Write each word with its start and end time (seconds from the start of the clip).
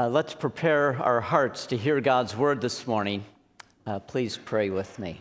Uh, 0.00 0.08
let's 0.08 0.32
prepare 0.32 0.96
our 1.02 1.20
hearts 1.20 1.66
to 1.66 1.76
hear 1.76 2.00
God's 2.00 2.34
word 2.34 2.62
this 2.62 2.86
morning. 2.86 3.22
Uh, 3.86 3.98
please 3.98 4.38
pray 4.38 4.70
with 4.70 4.98
me. 4.98 5.20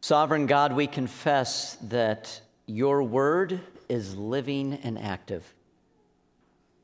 Sovereign 0.00 0.46
God, 0.46 0.72
we 0.72 0.88
confess 0.88 1.76
that 1.82 2.40
your 2.66 3.00
word 3.04 3.60
is 3.88 4.16
living 4.16 4.72
and 4.82 4.98
active. 4.98 5.54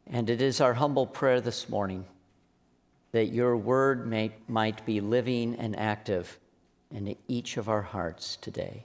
And 0.06 0.30
it 0.30 0.40
is 0.40 0.60
our 0.60 0.74
humble 0.74 1.08
prayer 1.08 1.40
this 1.40 1.68
morning 1.68 2.04
that 3.10 3.32
your 3.32 3.56
word 3.56 4.06
may, 4.06 4.30
might 4.46 4.86
be 4.86 5.00
living 5.00 5.56
and 5.56 5.76
active 5.76 6.38
in 6.92 7.16
each 7.26 7.56
of 7.56 7.68
our 7.68 7.82
hearts 7.82 8.36
today. 8.36 8.84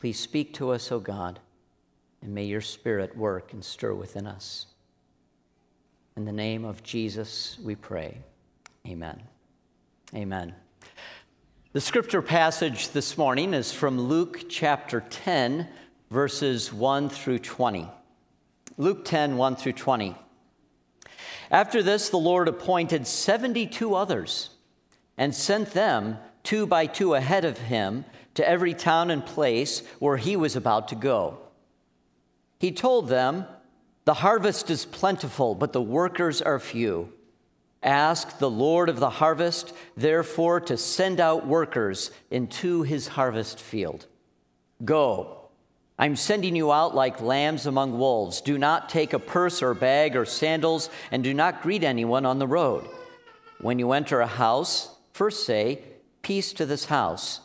Please 0.00 0.18
speak 0.18 0.54
to 0.54 0.70
us, 0.70 0.90
O 0.90 0.98
God, 0.98 1.40
and 2.22 2.34
may 2.34 2.44
your 2.44 2.60
spirit 2.60 3.16
work 3.16 3.52
and 3.52 3.64
stir 3.64 3.94
within 3.94 4.26
us. 4.26 4.66
In 6.16 6.24
the 6.24 6.32
name 6.32 6.64
of 6.64 6.82
Jesus, 6.82 7.58
we 7.62 7.74
pray. 7.74 8.18
Amen. 8.86 9.22
Amen. 10.14 10.54
The 11.72 11.80
scripture 11.80 12.22
passage 12.22 12.88
this 12.88 13.16
morning 13.18 13.54
is 13.54 13.72
from 13.72 14.00
Luke 14.00 14.46
chapter 14.48 15.04
10, 15.10 15.68
verses 16.10 16.72
1 16.72 17.08
through 17.08 17.38
20. 17.40 17.88
Luke 18.78 19.04
10, 19.04 19.36
1 19.36 19.56
through 19.56 19.72
20. 19.72 20.16
After 21.50 21.82
this, 21.82 22.08
the 22.08 22.16
Lord 22.16 22.48
appointed 22.48 23.06
72 23.06 23.94
others 23.94 24.50
and 25.16 25.34
sent 25.34 25.72
them 25.72 26.18
two 26.42 26.66
by 26.66 26.86
two 26.86 27.14
ahead 27.14 27.44
of 27.44 27.58
him 27.58 28.04
to 28.34 28.48
every 28.48 28.74
town 28.74 29.10
and 29.10 29.24
place 29.24 29.82
where 29.98 30.16
he 30.16 30.36
was 30.36 30.56
about 30.56 30.88
to 30.88 30.94
go. 30.94 31.38
He 32.58 32.72
told 32.72 33.08
them, 33.08 33.46
The 34.04 34.14
harvest 34.14 34.70
is 34.70 34.84
plentiful, 34.84 35.54
but 35.54 35.72
the 35.72 35.82
workers 35.82 36.42
are 36.42 36.58
few. 36.58 37.12
Ask 37.82 38.38
the 38.38 38.50
Lord 38.50 38.88
of 38.88 38.98
the 38.98 39.10
harvest, 39.10 39.72
therefore, 39.96 40.60
to 40.62 40.76
send 40.76 41.20
out 41.20 41.46
workers 41.46 42.10
into 42.30 42.82
his 42.82 43.08
harvest 43.08 43.60
field. 43.60 44.06
Go. 44.84 45.36
I'm 46.00 46.16
sending 46.16 46.54
you 46.54 46.72
out 46.72 46.94
like 46.94 47.20
lambs 47.20 47.66
among 47.66 47.98
wolves. 47.98 48.40
Do 48.40 48.58
not 48.58 48.88
take 48.88 49.12
a 49.12 49.18
purse 49.18 49.62
or 49.62 49.74
bag 49.74 50.16
or 50.16 50.24
sandals, 50.24 50.90
and 51.10 51.22
do 51.22 51.34
not 51.34 51.62
greet 51.62 51.84
anyone 51.84 52.26
on 52.26 52.38
the 52.38 52.46
road. 52.46 52.88
When 53.60 53.78
you 53.78 53.92
enter 53.92 54.20
a 54.20 54.26
house, 54.26 54.94
first 55.12 55.44
say, 55.44 55.82
Peace 56.22 56.52
to 56.54 56.66
this 56.66 56.86
house. 56.86 57.40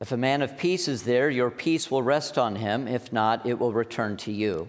If 0.00 0.12
a 0.12 0.16
man 0.16 0.42
of 0.42 0.56
peace 0.56 0.86
is 0.86 1.02
there, 1.02 1.28
your 1.28 1.50
peace 1.50 1.90
will 1.90 2.02
rest 2.02 2.38
on 2.38 2.56
him. 2.56 2.86
If 2.86 3.12
not, 3.12 3.44
it 3.44 3.58
will 3.58 3.72
return 3.72 4.16
to 4.18 4.32
you. 4.32 4.68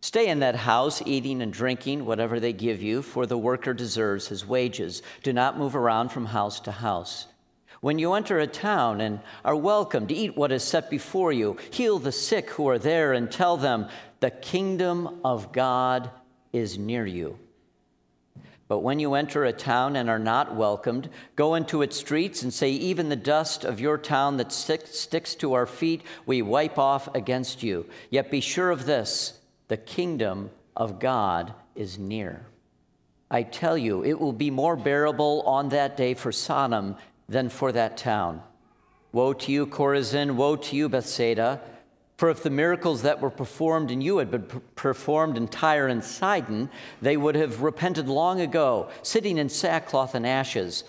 Stay 0.00 0.26
in 0.26 0.40
that 0.40 0.56
house, 0.56 1.00
eating 1.06 1.40
and 1.40 1.52
drinking 1.52 2.04
whatever 2.04 2.40
they 2.40 2.52
give 2.52 2.82
you, 2.82 3.02
for 3.02 3.24
the 3.24 3.38
worker 3.38 3.72
deserves 3.72 4.26
his 4.26 4.44
wages. 4.44 5.00
Do 5.22 5.32
not 5.32 5.58
move 5.58 5.76
around 5.76 6.08
from 6.08 6.26
house 6.26 6.58
to 6.60 6.72
house. 6.72 7.28
When 7.80 8.00
you 8.00 8.14
enter 8.14 8.40
a 8.40 8.48
town 8.48 9.00
and 9.00 9.20
are 9.44 9.54
welcomed, 9.54 10.10
eat 10.10 10.36
what 10.36 10.50
is 10.50 10.64
set 10.64 10.90
before 10.90 11.32
you, 11.32 11.56
heal 11.70 12.00
the 12.00 12.10
sick 12.10 12.50
who 12.50 12.68
are 12.68 12.78
there 12.78 13.12
and 13.12 13.30
tell 13.30 13.56
them, 13.56 13.88
The 14.18 14.30
kingdom 14.30 15.20
of 15.24 15.52
God 15.52 16.10
is 16.52 16.78
near 16.78 17.06
you. 17.06 17.38
But 18.72 18.78
when 18.78 19.00
you 19.00 19.12
enter 19.12 19.44
a 19.44 19.52
town 19.52 19.96
and 19.96 20.08
are 20.08 20.18
not 20.18 20.56
welcomed, 20.56 21.10
go 21.36 21.56
into 21.56 21.82
its 21.82 21.98
streets 21.98 22.42
and 22.42 22.50
say, 22.50 22.70
Even 22.70 23.10
the 23.10 23.16
dust 23.16 23.64
of 23.64 23.80
your 23.80 23.98
town 23.98 24.38
that 24.38 24.50
sticks 24.50 25.34
to 25.34 25.52
our 25.52 25.66
feet, 25.66 26.00
we 26.24 26.40
wipe 26.40 26.78
off 26.78 27.14
against 27.14 27.62
you. 27.62 27.84
Yet 28.08 28.30
be 28.30 28.40
sure 28.40 28.70
of 28.70 28.86
this 28.86 29.38
the 29.68 29.76
kingdom 29.76 30.52
of 30.74 31.00
God 31.00 31.52
is 31.74 31.98
near. 31.98 32.46
I 33.30 33.42
tell 33.42 33.76
you, 33.76 34.06
it 34.06 34.18
will 34.18 34.32
be 34.32 34.50
more 34.50 34.76
bearable 34.76 35.42
on 35.42 35.68
that 35.68 35.98
day 35.98 36.14
for 36.14 36.32
Sodom 36.32 36.96
than 37.28 37.50
for 37.50 37.72
that 37.72 37.98
town. 37.98 38.40
Woe 39.12 39.34
to 39.34 39.52
you, 39.52 39.66
Chorazin! 39.66 40.36
Woe 40.36 40.56
to 40.56 40.76
you, 40.76 40.88
Bethsaida! 40.88 41.60
For 42.22 42.30
if 42.30 42.44
the 42.44 42.50
miracles 42.50 43.02
that 43.02 43.20
were 43.20 43.30
performed 43.30 43.90
in 43.90 44.00
you 44.00 44.18
had 44.18 44.30
been 44.30 44.44
performed 44.76 45.36
in 45.36 45.48
Tyre 45.48 45.88
and 45.88 46.04
Sidon, 46.04 46.70
they 47.00 47.16
would 47.16 47.34
have 47.34 47.62
repented 47.62 48.08
long 48.08 48.40
ago, 48.40 48.90
sitting 49.02 49.38
in 49.38 49.48
sackcloth 49.48 50.14
and 50.14 50.24
ashes. 50.24 50.84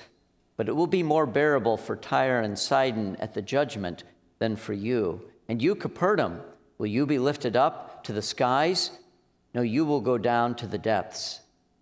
But 0.58 0.70
it 0.70 0.76
will 0.76 0.86
be 0.86 1.02
more 1.02 1.26
bearable 1.26 1.76
for 1.76 1.96
Tyre 1.96 2.42
and 2.42 2.60
Sidon 2.60 3.16
at 3.16 3.34
the 3.34 3.42
judgment 3.42 4.04
than 4.38 4.56
for 4.56 4.74
you. 4.74 5.24
And 5.50 5.60
you, 5.60 5.74
Capernaum, 5.74 6.40
will 6.78 6.86
you 6.86 7.08
be 7.08 7.18
lifted 7.18 7.56
up? 7.56 8.04
to 8.04 8.14
the 8.14 8.22
skies? 8.22 8.92
No, 9.56 9.64
you 9.64 9.86
will 9.86 10.02
go 10.02 10.20
down 10.20 10.54
to 10.58 10.68
the 10.68 10.78
depths. 10.78 11.40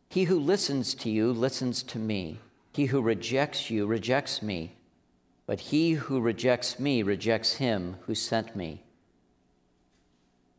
He 0.07 0.23
who 0.23 0.39
listens 0.39 0.93
to 0.93 1.09
you 1.09 1.33
listens 1.33 1.83
to 1.83 1.99
me. 1.99 2.39
He 2.71 2.85
who 2.85 3.01
rejects 3.01 3.69
you 3.69 3.85
rejects 3.85 4.41
me. 4.41 4.77
But 5.45 5.59
he 5.59 5.91
who 5.95 6.21
rejects 6.21 6.79
me 6.79 7.03
rejects 7.03 7.55
him 7.55 7.97
who 8.05 8.15
sent 8.15 8.55
me. 8.55 8.85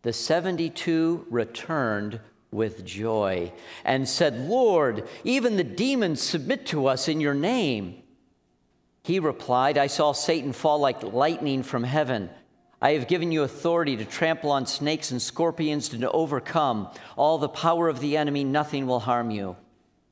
The 0.02 0.12
72 0.12 1.26
returned 1.30 2.20
with 2.50 2.84
joy 2.84 3.52
and 3.84 4.08
said, 4.08 4.48
Lord, 4.48 5.08
even 5.24 5.56
the 5.56 5.64
demons 5.64 6.20
submit 6.20 6.66
to 6.66 6.86
us 6.86 7.08
in 7.08 7.20
your 7.20 7.34
name. 7.34 8.02
He 9.04 9.18
replied, 9.18 9.78
I 9.78 9.86
saw 9.86 10.12
Satan 10.12 10.52
fall 10.52 10.78
like 10.78 11.02
lightning 11.02 11.62
from 11.62 11.84
heaven. 11.84 12.30
I 12.80 12.92
have 12.92 13.06
given 13.06 13.30
you 13.30 13.42
authority 13.42 13.96
to 13.96 14.04
trample 14.04 14.50
on 14.50 14.66
snakes 14.66 15.12
and 15.12 15.22
scorpions 15.22 15.92
and 15.92 16.02
to 16.02 16.10
overcome 16.10 16.88
all 17.16 17.38
the 17.38 17.48
power 17.48 17.88
of 17.88 18.00
the 18.00 18.16
enemy. 18.16 18.42
Nothing 18.42 18.86
will 18.86 19.00
harm 19.00 19.30
you. 19.30 19.56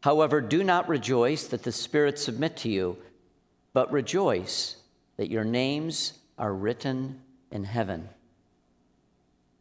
However, 0.02 0.40
do 0.40 0.64
not 0.64 0.88
rejoice 0.88 1.46
that 1.48 1.64
the 1.64 1.72
spirits 1.72 2.24
submit 2.24 2.56
to 2.58 2.68
you, 2.70 2.96
but 3.72 3.92
rejoice 3.92 4.76
that 5.16 5.30
your 5.30 5.44
names 5.44 6.14
are 6.38 6.54
written 6.54 7.20
in 7.50 7.64
heaven. 7.64 8.08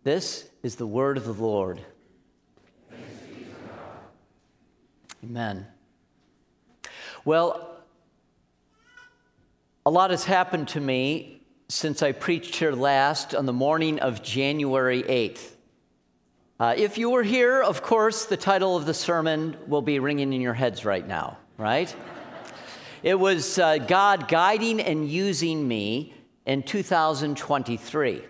This 0.03 0.49
is 0.63 0.75
the 0.75 0.87
word 0.87 1.17
of 1.17 1.25
the 1.25 1.33
Lord. 1.33 1.81
Amen. 5.21 5.67
Well, 7.25 7.77
a 9.85 9.91
lot 9.91 10.11
has 10.11 10.23
happened 10.23 10.69
to 10.69 10.79
me 10.79 11.41
since 11.67 12.01
I 12.01 12.13
preached 12.13 12.55
here 12.55 12.71
last 12.71 13.35
on 13.35 13.45
the 13.45 13.53
morning 13.53 13.99
of 13.99 14.23
January 14.23 15.03
8th. 15.03 15.51
Uh, 16.61 16.75
if 16.77 16.97
you 16.97 17.09
were 17.09 17.23
here, 17.23 17.61
of 17.61 17.81
course, 17.81 18.25
the 18.25 18.37
title 18.37 18.77
of 18.77 18.85
the 18.85 18.93
sermon 18.93 19.57
will 19.67 19.81
be 19.81 19.99
ringing 19.99 20.31
in 20.31 20.39
your 20.39 20.53
heads 20.53 20.85
right 20.85 21.05
now, 21.05 21.37
right? 21.57 21.93
it 23.03 23.15
was 23.19 23.59
uh, 23.59 23.77
God 23.77 24.29
guiding 24.29 24.79
and 24.79 25.09
using 25.09 25.67
me 25.67 26.13
in 26.45 26.63
2023. 26.63 28.28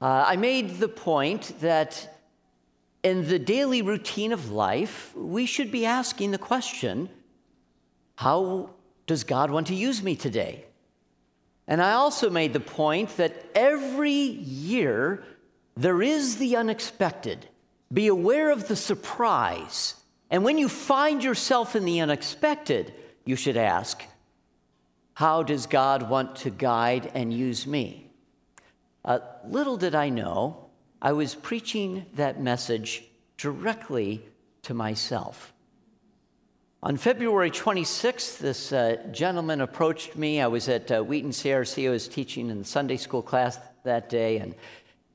Uh, 0.00 0.24
I 0.26 0.36
made 0.36 0.78
the 0.78 0.88
point 0.88 1.60
that 1.60 2.20
in 3.02 3.28
the 3.28 3.38
daily 3.38 3.82
routine 3.82 4.32
of 4.32 4.50
life, 4.50 5.14
we 5.16 5.46
should 5.46 5.70
be 5.70 5.86
asking 5.86 6.32
the 6.32 6.38
question 6.38 7.08
how 8.16 8.70
does 9.06 9.24
God 9.24 9.50
want 9.50 9.66
to 9.68 9.74
use 9.74 10.02
me 10.02 10.16
today? 10.16 10.64
And 11.68 11.82
I 11.82 11.92
also 11.92 12.30
made 12.30 12.52
the 12.52 12.60
point 12.60 13.16
that 13.16 13.44
every 13.54 14.12
year 14.12 15.22
there 15.76 16.00
is 16.00 16.36
the 16.36 16.56
unexpected. 16.56 17.46
Be 17.92 18.06
aware 18.06 18.50
of 18.50 18.68
the 18.68 18.76
surprise. 18.76 19.94
And 20.30 20.44
when 20.44 20.58
you 20.58 20.68
find 20.68 21.22
yourself 21.22 21.76
in 21.76 21.84
the 21.84 22.00
unexpected, 22.00 22.94
you 23.24 23.36
should 23.36 23.56
ask, 23.56 24.02
How 25.14 25.42
does 25.42 25.66
God 25.66 26.08
want 26.08 26.36
to 26.36 26.50
guide 26.50 27.10
and 27.14 27.32
use 27.32 27.66
me? 27.66 28.05
Uh, 29.06 29.20
little 29.46 29.76
did 29.76 29.94
I 29.94 30.08
know, 30.08 30.66
I 31.00 31.12
was 31.12 31.36
preaching 31.36 32.06
that 32.14 32.42
message 32.42 33.04
directly 33.38 34.20
to 34.62 34.74
myself. 34.74 35.52
On 36.82 36.96
February 36.96 37.52
26th, 37.52 38.38
this 38.38 38.72
uh, 38.72 38.96
gentleman 39.12 39.60
approached 39.60 40.16
me. 40.16 40.40
I 40.40 40.48
was 40.48 40.68
at 40.68 40.90
uh, 40.90 41.02
Wheaton 41.02 41.30
CRC. 41.30 41.86
I 41.86 41.90
was 41.90 42.08
teaching 42.08 42.50
in 42.50 42.58
the 42.58 42.64
Sunday 42.64 42.96
school 42.96 43.22
class 43.22 43.58
that 43.84 44.08
day, 44.08 44.38
and 44.38 44.56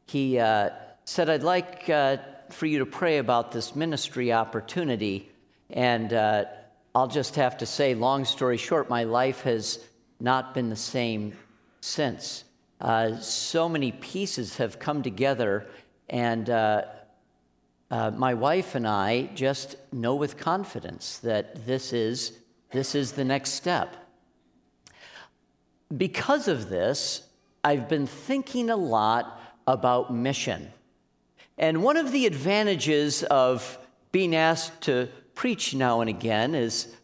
he 0.08 0.40
uh, 0.40 0.70
said, 1.04 1.30
I'd 1.30 1.44
like 1.44 1.90
uh, 1.90 2.18
for 2.50 2.68
you 2.68 2.80
to 2.80 2.86
pray 2.86 3.18
about 3.18 3.52
this 3.52 3.76
ministry 3.76 4.32
opportunity. 4.32 5.30
And 5.70 6.14
uh, 6.14 6.46
I'll 6.96 7.08
just 7.08 7.36
have 7.36 7.58
to 7.58 7.66
say, 7.66 7.94
long 7.94 8.24
story 8.24 8.58
short, 8.58 8.90
my 8.90 9.04
life 9.04 9.42
has 9.42 9.80
not 10.20 10.54
been 10.54 10.70
the 10.70 10.76
same 10.78 11.34
since. 11.82 12.46
Uh, 12.82 13.16
so 13.20 13.70
many 13.70 13.92
pieces 13.92 14.58
have 14.58 14.80
come 14.80 15.04
together, 15.04 15.68
and 16.10 16.50
uh, 16.50 16.84
my 17.90 18.34
wife 18.34 18.74
and 18.74 18.88
I 18.88 19.30
just 19.36 19.76
know 19.92 20.16
with 20.16 20.38
confidence 20.38 21.20
that 21.20 21.68
this 21.68 21.94
is, 21.94 22.40
this 22.72 22.96
is 22.96 23.12
the 23.12 23.24
next 23.24 23.52
step. 23.52 23.96
Because 25.96 26.48
of 26.48 26.70
this, 26.70 27.28
I've 27.64 27.88
been 27.88 28.08
thinking 28.08 28.72
a 28.72 28.76
lot 28.78 29.40
about 29.68 30.12
mission. 30.12 30.72
And 31.58 31.84
one 31.84 31.98
of 31.98 32.12
the 32.12 32.26
advantages 32.26 33.22
of 33.24 33.78
being 34.12 34.36
asked 34.36 34.82
to 34.82 35.10
preach 35.36 35.76
now 35.76 36.02
and 36.02 36.10
again 36.10 36.56
is 36.56 36.96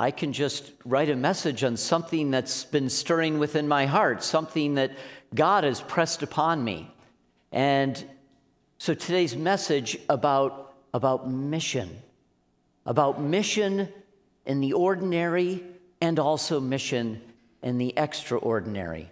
I 0.00 0.12
can 0.12 0.32
just 0.32 0.72
write 0.86 1.10
a 1.10 1.14
message 1.14 1.62
on 1.62 1.76
something 1.76 2.30
that's 2.30 2.64
been 2.64 2.88
stirring 2.88 3.38
within 3.38 3.68
my 3.68 3.84
heart, 3.84 4.24
something 4.24 4.76
that 4.76 4.92
God 5.34 5.62
has 5.62 5.82
pressed 5.82 6.22
upon 6.22 6.64
me. 6.64 6.90
And 7.52 8.02
so 8.78 8.94
today's 8.94 9.36
message 9.36 9.98
about, 10.08 10.72
about 10.94 11.30
mission, 11.30 11.98
about 12.86 13.20
mission 13.20 13.90
in 14.46 14.60
the 14.60 14.72
ordinary 14.72 15.62
and 16.00 16.18
also 16.18 16.60
mission 16.60 17.20
in 17.62 17.76
the 17.76 17.92
extraordinary. 17.98 19.10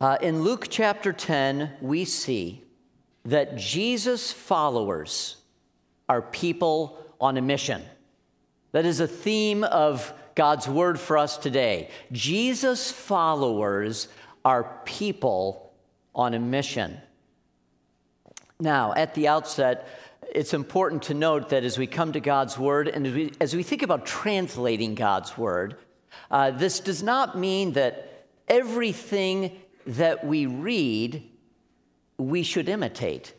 Uh, 0.00 0.18
in 0.20 0.42
Luke 0.42 0.66
chapter 0.68 1.12
10, 1.12 1.74
we 1.80 2.04
see 2.04 2.64
that 3.24 3.54
Jesus' 3.54 4.32
followers 4.32 5.36
are 6.08 6.22
people 6.22 6.98
on 7.20 7.36
a 7.36 7.40
mission. 7.40 7.84
That 8.72 8.84
is 8.84 9.00
a 9.00 9.08
theme 9.08 9.64
of 9.64 10.12
God's 10.34 10.68
word 10.68 11.00
for 11.00 11.18
us 11.18 11.36
today. 11.36 11.90
Jesus' 12.12 12.90
followers 12.90 14.08
are 14.44 14.80
people 14.84 15.72
on 16.14 16.34
a 16.34 16.38
mission. 16.38 17.00
Now, 18.60 18.92
at 18.94 19.14
the 19.14 19.28
outset, 19.28 19.88
it's 20.34 20.52
important 20.52 21.02
to 21.04 21.14
note 21.14 21.48
that 21.50 21.64
as 21.64 21.78
we 21.78 21.86
come 21.86 22.12
to 22.12 22.20
God's 22.20 22.58
word 22.58 22.88
and 22.88 23.06
as 23.06 23.14
we, 23.14 23.32
as 23.40 23.56
we 23.56 23.62
think 23.62 23.82
about 23.82 24.04
translating 24.04 24.94
God's 24.94 25.38
word, 25.38 25.76
uh, 26.30 26.50
this 26.50 26.80
does 26.80 27.02
not 27.02 27.38
mean 27.38 27.72
that 27.72 28.26
everything 28.48 29.58
that 29.86 30.24
we 30.24 30.46
read 30.46 31.22
we 32.18 32.42
should 32.42 32.68
imitate. 32.68 33.32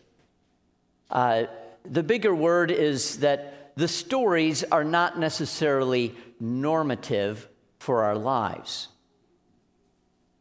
Uh, 1.12 1.44
the 1.86 2.04
bigger 2.04 2.34
word 2.34 2.72
is 2.72 3.20
that 3.20 3.59
the 3.76 3.88
stories 3.88 4.64
are 4.64 4.84
not 4.84 5.20
necessarily 5.20 6.16
normative 6.40 7.48
for 7.78 8.04
our 8.04 8.16
lives. 8.16 8.90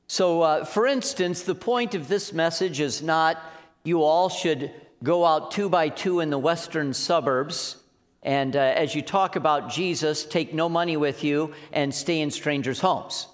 So, 0.07 0.43
uh, 0.43 0.65
for 0.65 0.87
instance, 0.87 1.43
the 1.43 1.55
point 1.55 1.95
of 1.95 2.09
this 2.09 2.33
message 2.33 2.81
is 2.81 3.03
not 3.03 3.43
you 3.85 4.03
all 4.03 4.29
should 4.29 4.73
go 5.03 5.25
out 5.25 5.51
two 5.51 5.69
by 5.69 5.89
two 5.89 6.21
in 6.21 6.31
the 6.31 6.39
western 6.39 6.93
suburbs 6.95 7.77
and 8.23 8.57
uh, 8.57 8.61
as 8.61 8.95
you 8.95 9.03
talk 9.03 9.37
about 9.37 9.71
Jesus, 9.71 10.25
take 10.25 10.53
no 10.53 10.69
money 10.69 10.97
with 10.97 11.23
you 11.23 11.55
and 11.73 11.95
stay 11.95 12.21
in 12.21 12.31
strangers' 12.31 12.81
homes. 12.81 13.29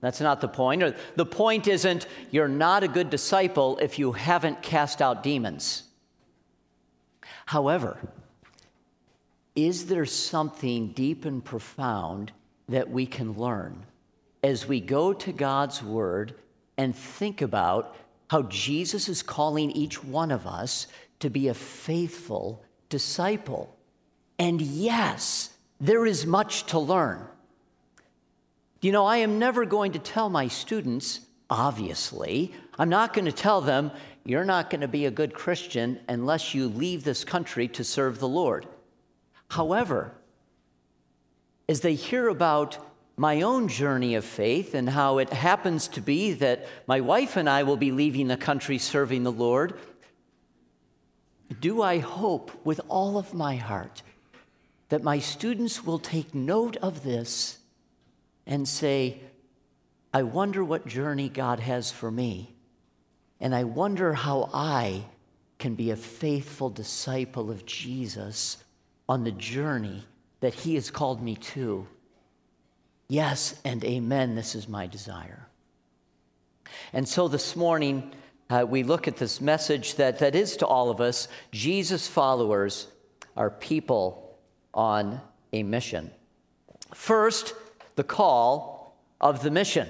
That's 0.00 0.20
not 0.20 0.40
the 0.40 0.48
point. 0.48 0.96
The 1.16 1.26
point 1.26 1.66
isn't 1.66 2.06
you're 2.30 2.48
not 2.48 2.84
a 2.84 2.88
good 2.88 3.10
disciple 3.10 3.78
if 3.78 3.98
you 3.98 4.12
haven't 4.12 4.62
cast 4.62 5.02
out 5.02 5.22
demons. 5.22 5.82
However, 7.46 7.98
is 9.56 9.86
there 9.86 10.04
something 10.04 10.88
deep 10.88 11.24
and 11.24 11.42
profound 11.42 12.30
that 12.68 12.90
we 12.90 13.06
can 13.06 13.32
learn 13.32 13.86
as 14.44 14.68
we 14.68 14.80
go 14.80 15.14
to 15.14 15.32
God's 15.32 15.82
Word 15.82 16.34
and 16.76 16.94
think 16.94 17.40
about 17.40 17.96
how 18.28 18.42
Jesus 18.42 19.08
is 19.08 19.22
calling 19.22 19.70
each 19.70 20.04
one 20.04 20.30
of 20.30 20.46
us 20.46 20.86
to 21.20 21.30
be 21.30 21.48
a 21.48 21.54
faithful 21.54 22.62
disciple? 22.90 23.74
And 24.38 24.60
yes, 24.60 25.50
there 25.80 26.04
is 26.04 26.26
much 26.26 26.66
to 26.66 26.78
learn. 26.78 27.26
You 28.82 28.92
know, 28.92 29.06
I 29.06 29.18
am 29.18 29.38
never 29.38 29.64
going 29.64 29.92
to 29.92 29.98
tell 29.98 30.28
my 30.28 30.48
students, 30.48 31.20
obviously, 31.48 32.52
I'm 32.78 32.90
not 32.90 33.14
going 33.14 33.24
to 33.24 33.32
tell 33.32 33.62
them, 33.62 33.90
you're 34.22 34.44
not 34.44 34.68
going 34.68 34.82
to 34.82 34.88
be 34.88 35.06
a 35.06 35.10
good 35.10 35.32
Christian 35.32 35.98
unless 36.08 36.52
you 36.52 36.68
leave 36.68 37.04
this 37.04 37.24
country 37.24 37.68
to 37.68 37.84
serve 37.84 38.18
the 38.18 38.28
Lord. 38.28 38.66
However, 39.48 40.12
as 41.68 41.80
they 41.80 41.94
hear 41.94 42.28
about 42.28 42.78
my 43.16 43.40
own 43.40 43.68
journey 43.68 44.14
of 44.14 44.24
faith 44.24 44.74
and 44.74 44.90
how 44.90 45.18
it 45.18 45.30
happens 45.30 45.88
to 45.88 46.00
be 46.00 46.32
that 46.34 46.66
my 46.86 47.00
wife 47.00 47.36
and 47.36 47.48
I 47.48 47.62
will 47.62 47.76
be 47.76 47.92
leaving 47.92 48.28
the 48.28 48.36
country 48.36 48.78
serving 48.78 49.24
the 49.24 49.32
Lord, 49.32 49.78
do 51.60 51.80
I 51.80 51.98
hope 51.98 52.52
with 52.64 52.80
all 52.88 53.16
of 53.16 53.32
my 53.32 53.56
heart 53.56 54.02
that 54.88 55.02
my 55.02 55.18
students 55.18 55.84
will 55.84 55.98
take 55.98 56.34
note 56.34 56.76
of 56.76 57.02
this 57.02 57.58
and 58.46 58.68
say, 58.68 59.20
I 60.12 60.22
wonder 60.22 60.64
what 60.64 60.86
journey 60.86 61.28
God 61.28 61.60
has 61.60 61.90
for 61.90 62.10
me. 62.10 62.54
And 63.40 63.54
I 63.54 63.64
wonder 63.64 64.14
how 64.14 64.48
I 64.52 65.04
can 65.58 65.74
be 65.74 65.90
a 65.90 65.96
faithful 65.96 66.70
disciple 66.70 67.50
of 67.50 67.66
Jesus 67.66 68.58
on 69.08 69.24
the 69.24 69.32
journey 69.32 70.04
that 70.40 70.54
He 70.54 70.74
has 70.74 70.90
called 70.90 71.22
me 71.22 71.36
to. 71.36 71.86
Yes 73.08 73.60
and 73.64 73.84
amen, 73.84 74.34
this 74.34 74.54
is 74.54 74.68
my 74.68 74.86
desire. 74.86 75.46
And 76.92 77.08
so 77.08 77.28
this 77.28 77.54
morning, 77.54 78.12
uh, 78.50 78.64
we 78.68 78.82
look 78.82 79.08
at 79.08 79.16
this 79.16 79.40
message 79.40 79.94
that, 79.96 80.18
that 80.18 80.34
is 80.34 80.56
to 80.58 80.66
all 80.66 80.90
of 80.90 81.00
us 81.00 81.28
Jesus 81.52 82.06
followers 82.06 82.88
are 83.36 83.50
people 83.50 84.38
on 84.74 85.20
a 85.52 85.62
mission. 85.62 86.10
First, 86.94 87.54
the 87.96 88.04
call 88.04 88.96
of 89.20 89.42
the 89.42 89.50
mission. 89.50 89.88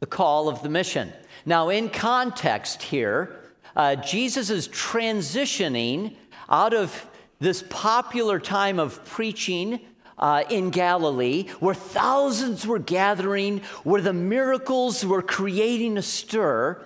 The 0.00 0.06
call 0.06 0.48
of 0.48 0.62
the 0.62 0.68
mission. 0.68 1.12
Now, 1.46 1.68
in 1.68 1.88
context 1.88 2.82
here, 2.82 3.40
uh, 3.76 3.96
Jesus 3.96 4.50
is 4.50 4.68
transitioning 4.68 6.16
out 6.48 6.74
of 6.74 7.06
this 7.40 7.64
popular 7.68 8.38
time 8.38 8.78
of 8.78 9.04
preaching 9.04 9.80
uh, 10.18 10.44
in 10.48 10.70
Galilee, 10.70 11.48
where 11.60 11.74
thousands 11.74 12.66
were 12.66 12.78
gathering, 12.78 13.60
where 13.82 14.00
the 14.00 14.12
miracles 14.12 15.04
were 15.04 15.22
creating 15.22 15.98
a 15.98 16.02
stir. 16.02 16.80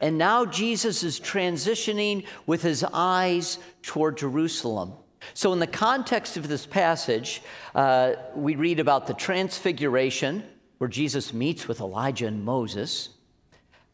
And 0.00 0.18
now 0.18 0.44
Jesus 0.44 1.02
is 1.02 1.20
transitioning 1.20 2.26
with 2.46 2.62
his 2.62 2.84
eyes 2.92 3.58
toward 3.82 4.16
Jerusalem. 4.16 4.94
So, 5.34 5.52
in 5.52 5.60
the 5.60 5.66
context 5.68 6.36
of 6.36 6.48
this 6.48 6.66
passage, 6.66 7.42
uh, 7.74 8.14
we 8.34 8.56
read 8.56 8.80
about 8.80 9.06
the 9.06 9.14
transfiguration, 9.14 10.42
where 10.78 10.88
Jesus 10.88 11.32
meets 11.32 11.68
with 11.68 11.80
Elijah 11.80 12.26
and 12.26 12.44
Moses. 12.44 13.10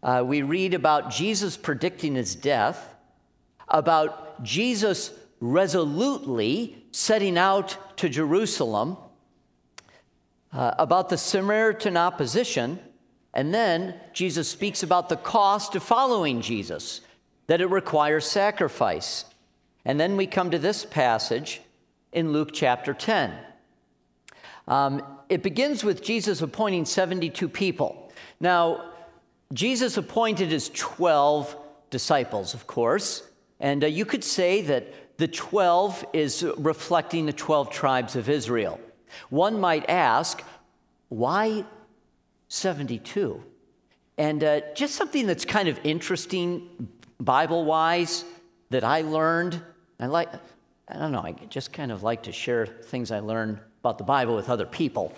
Uh, 0.02 0.22
we 0.24 0.42
read 0.42 0.72
about 0.72 1.10
Jesus 1.10 1.56
predicting 1.56 2.14
his 2.14 2.34
death, 2.34 2.94
about 3.68 4.42
Jesus 4.42 5.12
resolutely 5.40 6.84
setting 6.92 7.38
out 7.38 7.96
to 7.98 8.08
Jerusalem, 8.08 8.96
uh, 10.52 10.74
about 10.78 11.08
the 11.08 11.18
Samaritan 11.18 11.96
opposition, 11.96 12.78
and 13.34 13.52
then 13.52 13.94
Jesus 14.12 14.48
speaks 14.48 14.82
about 14.82 15.08
the 15.08 15.16
cost 15.16 15.76
of 15.76 15.82
following 15.82 16.40
Jesus, 16.40 17.02
that 17.46 17.60
it 17.60 17.66
requires 17.66 18.26
sacrifice. 18.26 19.24
And 19.84 20.00
then 20.00 20.16
we 20.16 20.26
come 20.26 20.50
to 20.50 20.58
this 20.58 20.84
passage 20.84 21.60
in 22.12 22.32
Luke 22.32 22.50
chapter 22.52 22.94
10. 22.94 23.32
Um, 24.66 25.02
it 25.28 25.42
begins 25.42 25.84
with 25.84 26.02
Jesus 26.02 26.42
appointing 26.42 26.84
72 26.84 27.48
people. 27.48 28.10
Now, 28.40 28.92
Jesus 29.52 29.96
appointed 29.96 30.50
his 30.50 30.70
12 30.70 31.56
disciples, 31.90 32.54
of 32.54 32.66
course, 32.66 33.22
and 33.60 33.82
uh, 33.82 33.86
you 33.86 34.04
could 34.04 34.22
say 34.22 34.60
that 34.62 34.92
the 35.18 35.28
12 35.28 36.04
is 36.12 36.44
reflecting 36.56 37.26
the 37.26 37.32
12 37.32 37.70
tribes 37.70 38.16
of 38.16 38.28
Israel. 38.28 38.80
One 39.30 39.60
might 39.60 39.88
ask, 39.88 40.42
why 41.10 41.64
72? 42.48 43.42
And 44.16 44.42
uh, 44.42 44.60
just 44.74 44.94
something 44.94 45.26
that's 45.26 45.44
kind 45.44 45.68
of 45.68 45.78
interesting 45.84 46.88
Bible 47.20 47.64
wise 47.64 48.24
that 48.70 48.84
I 48.84 49.02
learned 49.02 49.62
I 50.00 50.06
like, 50.06 50.28
I 50.86 50.96
don't 50.96 51.10
know, 51.10 51.22
I 51.22 51.32
just 51.48 51.72
kind 51.72 51.90
of 51.90 52.04
like 52.04 52.22
to 52.24 52.32
share 52.32 52.66
things 52.66 53.10
I 53.10 53.18
learn 53.18 53.60
about 53.80 53.98
the 53.98 54.04
Bible 54.04 54.36
with 54.36 54.48
other 54.48 54.66
people. 54.66 55.12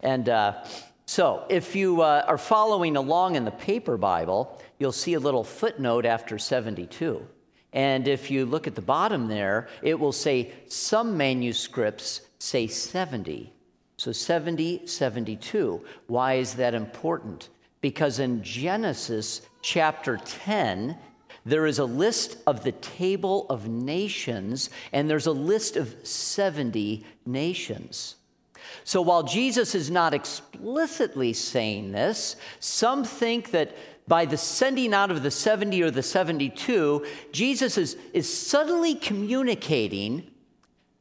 And 0.00 0.28
uh, 0.28 0.64
so, 1.06 1.46
if 1.48 1.74
you 1.74 2.02
uh, 2.02 2.24
are 2.28 2.36
following 2.36 2.96
along 2.96 3.36
in 3.36 3.44
the 3.46 3.50
paper 3.50 3.96
Bible, 3.96 4.60
you'll 4.78 4.92
see 4.92 5.14
a 5.14 5.20
little 5.20 5.44
footnote 5.44 6.04
after 6.04 6.38
72. 6.38 7.26
And 7.72 8.06
if 8.06 8.30
you 8.30 8.44
look 8.44 8.66
at 8.66 8.74
the 8.74 8.82
bottom 8.82 9.28
there, 9.28 9.68
it 9.82 9.98
will 9.98 10.12
say 10.12 10.52
some 10.68 11.16
manuscripts 11.16 12.20
say 12.38 12.66
70. 12.66 13.52
So 13.96 14.12
70, 14.12 14.86
72. 14.86 15.80
Why 16.06 16.34
is 16.34 16.54
that 16.54 16.74
important? 16.74 17.48
Because 17.80 18.18
in 18.18 18.42
Genesis 18.42 19.42
chapter 19.62 20.16
10, 20.16 20.96
there 21.44 21.66
is 21.66 21.78
a 21.78 21.84
list 21.84 22.36
of 22.46 22.62
the 22.62 22.72
table 22.72 23.46
of 23.48 23.68
nations, 23.68 24.70
and 24.92 25.08
there's 25.08 25.26
a 25.26 25.32
list 25.32 25.76
of 25.76 25.94
70 26.02 27.04
nations. 27.26 28.16
So 28.84 29.02
while 29.02 29.22
Jesus 29.22 29.74
is 29.74 29.90
not 29.90 30.14
explicitly 30.14 31.32
saying 31.32 31.92
this, 31.92 32.36
some 32.60 33.04
think 33.04 33.50
that 33.50 33.76
by 34.08 34.24
the 34.24 34.36
sending 34.36 34.92
out 34.92 35.10
of 35.10 35.22
the 35.22 35.30
70 35.30 35.82
or 35.82 35.90
the 35.90 36.02
72, 36.02 37.06
Jesus 37.30 37.78
is, 37.78 37.96
is 38.12 38.32
suddenly 38.32 38.94
communicating 38.94 40.30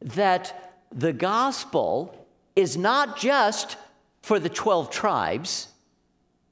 that 0.01 0.77
the 0.91 1.13
gospel 1.13 2.27
is 2.55 2.77
not 2.77 3.17
just 3.17 3.77
for 4.21 4.39
the 4.39 4.49
12 4.49 4.89
tribes, 4.89 5.69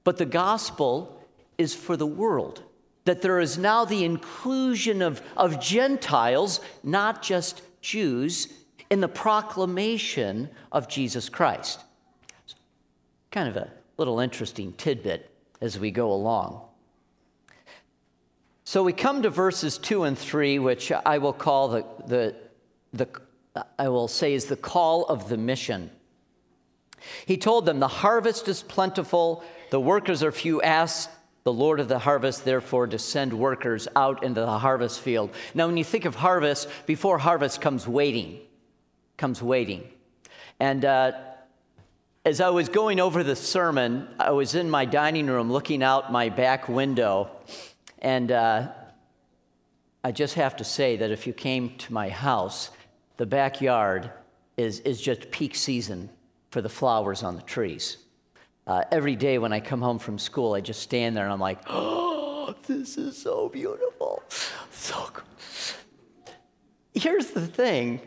but 0.04 0.18
the 0.18 0.26
gospel 0.26 1.22
is 1.58 1.76
for 1.76 1.96
the 1.96 2.08
world. 2.08 2.64
That 3.06 3.22
there 3.22 3.40
is 3.40 3.58
now 3.58 3.86
the 3.86 4.04
inclusion 4.04 5.02
of, 5.02 5.22
of 5.38 5.60
Gentiles, 5.60 6.62
not 6.84 7.22
just 7.22 7.62
Jews, 7.82 8.48
in 8.90 9.02
the 9.02 9.08
proclamation 9.08 10.50
of 10.72 10.88
Jesus 10.88 11.30
Christ. 11.30 11.80
Kind 13.32 13.50
of 13.50 13.56
a 13.56 13.72
little 13.98 14.20
interesting 14.20 14.74
tidbit 14.74 15.30
as 15.62 15.80
we 15.80 15.92
go 15.92 16.12
along. 16.12 16.62
So 18.64 18.84
we 18.84 18.94
come 18.94 19.24
to 19.24 19.30
verses 19.30 19.78
2 19.80 20.04
and 20.04 20.18
3, 20.18 20.60
which 20.60 20.92
I 20.92 21.18
will 21.18 21.34
call 21.34 21.70
the, 21.70 21.86
the, 22.06 22.36
the 22.94 23.08
I 23.78 23.90
will 23.90 24.08
say 24.08 24.34
is 24.34 24.46
the 24.46 24.56
call 24.56 25.06
of 25.06 25.28
the 25.28 25.38
mission. 25.38 25.90
He 27.26 27.38
told 27.38 27.66
them, 27.66 27.80
The 27.80 27.88
harvest 27.88 28.48
is 28.48 28.62
plentiful, 28.62 29.44
the 29.72 29.80
workers 29.80 30.22
are 30.24 30.32
few. 30.32 30.62
Ask 30.62 31.10
the 31.44 31.54
Lord 31.54 31.80
of 31.80 31.88
the 31.88 32.00
harvest, 32.00 32.46
therefore, 32.46 32.88
to 32.88 33.00
send 33.00 33.34
workers 33.34 33.88
out 33.96 34.24
into 34.24 34.42
the 34.42 34.60
harvest 34.60 35.00
field. 35.00 35.32
Now, 35.56 35.68
when 35.68 35.78
you 35.78 35.84
think 35.84 36.06
of 36.06 36.16
harvest, 36.16 36.68
before 36.86 37.18
harvest 37.18 37.62
comes 37.62 37.88
waiting, 37.88 38.40
comes 39.18 39.42
waiting. 39.42 39.90
And 40.60 40.86
uh, 40.86 41.14
as 42.26 42.42
I 42.42 42.50
was 42.50 42.70
going 42.70 43.00
over 43.00 43.24
the 43.24 43.36
sermon, 43.36 44.08
I 44.20 44.32
was 44.32 44.56
in 44.56 44.70
my 44.70 44.86
dining 44.86 45.28
room 45.28 45.52
looking 45.52 45.82
out 45.82 46.12
my 46.12 46.30
back 46.30 46.68
window, 46.68 47.30
and 48.00 48.32
uh, 48.32 48.68
I 50.04 50.12
just 50.12 50.36
have 50.36 50.58
to 50.58 50.64
say 50.64 50.98
that 50.98 51.12
if 51.12 51.26
you 51.26 51.34
came 51.34 51.78
to 51.78 51.94
my 51.94 52.10
house, 52.10 52.72
the 53.18 53.26
backyard 53.26 54.12
is, 54.58 54.80
is 54.82 55.02
just 55.02 55.32
peak 55.32 55.56
season 55.56 56.10
for 56.52 56.62
the 56.62 56.70
flowers 56.70 57.24
on 57.24 57.36
the 57.36 57.42
trees. 57.44 57.98
Uh, 58.68 58.84
every 58.92 59.16
day 59.16 59.38
when 59.38 59.54
I 59.54 59.60
come 59.60 59.82
home 59.82 60.00
from 60.00 60.20
school, 60.20 60.54
I 60.54 60.62
just 60.62 60.82
stand 60.82 61.16
there 61.16 61.24
and 61.24 61.34
I'm 61.34 61.40
like, 61.40 61.60
oh, 61.68 62.54
this 62.68 62.98
is 62.98 63.18
so 63.18 63.50
beautiful. 63.50 64.24
So 64.72 65.10
good. 65.14 65.24
Here's 66.94 67.28
the 67.28 67.48
thing 67.48 68.02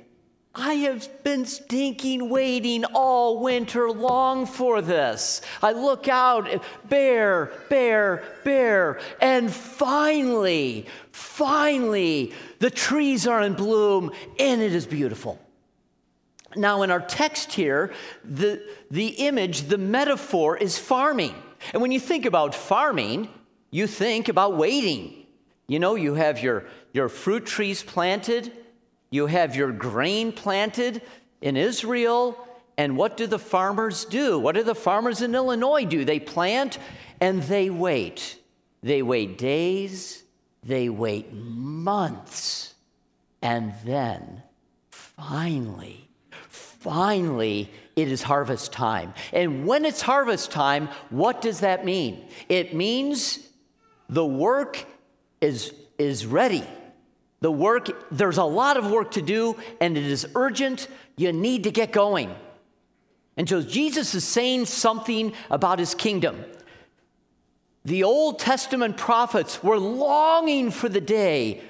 I 0.54 0.74
have 0.74 1.24
been 1.24 1.46
stinking 1.46 2.28
waiting 2.28 2.84
all 2.84 3.40
winter 3.40 3.90
long 3.90 4.44
for 4.44 4.82
this. 4.82 5.40
I 5.62 5.72
look 5.72 6.08
out, 6.08 6.62
bare, 6.88 7.50
bare, 7.70 8.22
bare, 8.44 9.00
and 9.20 9.50
finally, 9.50 10.86
finally, 11.10 12.34
the 12.58 12.70
trees 12.70 13.26
are 13.26 13.40
in 13.40 13.54
bloom 13.54 14.12
and 14.38 14.60
it 14.60 14.74
is 14.74 14.84
beautiful. 14.84 15.40
Now, 16.54 16.82
in 16.82 16.90
our 16.90 17.00
text 17.00 17.54
here, 17.54 17.94
the, 18.22 18.62
the 18.90 19.08
image, 19.08 19.62
the 19.62 19.78
metaphor 19.78 20.58
is 20.58 20.76
farming. 20.76 21.34
And 21.72 21.80
when 21.80 21.92
you 21.92 22.00
think 22.00 22.26
about 22.26 22.54
farming, 22.54 23.30
you 23.70 23.86
think 23.86 24.28
about 24.28 24.58
waiting. 24.58 25.26
You 25.66 25.78
know, 25.78 25.94
you 25.94 26.12
have 26.12 26.42
your, 26.42 26.66
your 26.92 27.08
fruit 27.08 27.46
trees 27.46 27.82
planted, 27.82 28.52
you 29.12 29.26
have 29.26 29.54
your 29.54 29.70
grain 29.70 30.32
planted 30.32 31.02
in 31.40 31.56
Israel. 31.56 32.36
And 32.76 32.96
what 32.96 33.16
do 33.16 33.28
the 33.28 33.38
farmers 33.38 34.04
do? 34.06 34.38
What 34.38 34.56
do 34.56 34.64
the 34.64 34.74
farmers 34.74 35.22
in 35.22 35.34
Illinois 35.34 35.84
do? 35.84 36.04
They 36.04 36.18
plant 36.18 36.78
and 37.20 37.42
they 37.44 37.70
wait. 37.70 38.38
They 38.82 39.02
wait 39.02 39.38
days, 39.38 40.24
they 40.64 40.88
wait 40.88 41.32
months, 41.32 42.74
and 43.40 43.74
then 43.84 44.42
finally, 44.90 46.08
finally, 46.48 47.70
it 47.94 48.08
is 48.08 48.22
harvest 48.22 48.72
time. 48.72 49.14
And 49.32 49.66
when 49.66 49.84
it's 49.84 50.00
harvest 50.00 50.50
time, 50.50 50.88
what 51.10 51.40
does 51.40 51.60
that 51.60 51.84
mean? 51.84 52.26
It 52.48 52.74
means 52.74 53.38
the 54.08 54.26
work 54.26 54.84
is, 55.40 55.72
is 55.98 56.26
ready. 56.26 56.66
The 57.42 57.50
work, 57.50 58.10
there's 58.12 58.38
a 58.38 58.44
lot 58.44 58.76
of 58.76 58.90
work 58.90 59.10
to 59.12 59.22
do, 59.22 59.56
and 59.80 59.98
it 59.98 60.04
is 60.04 60.26
urgent. 60.36 60.86
You 61.16 61.32
need 61.32 61.64
to 61.64 61.72
get 61.72 61.92
going. 61.92 62.32
And 63.36 63.48
so 63.48 63.60
Jesus 63.60 64.14
is 64.14 64.24
saying 64.24 64.66
something 64.66 65.32
about 65.50 65.80
his 65.80 65.94
kingdom. 65.96 66.44
The 67.84 68.04
Old 68.04 68.38
Testament 68.38 68.96
prophets 68.96 69.60
were 69.60 69.78
longing 69.78 70.70
for 70.70 70.88
the 70.88 71.00
day 71.00 71.62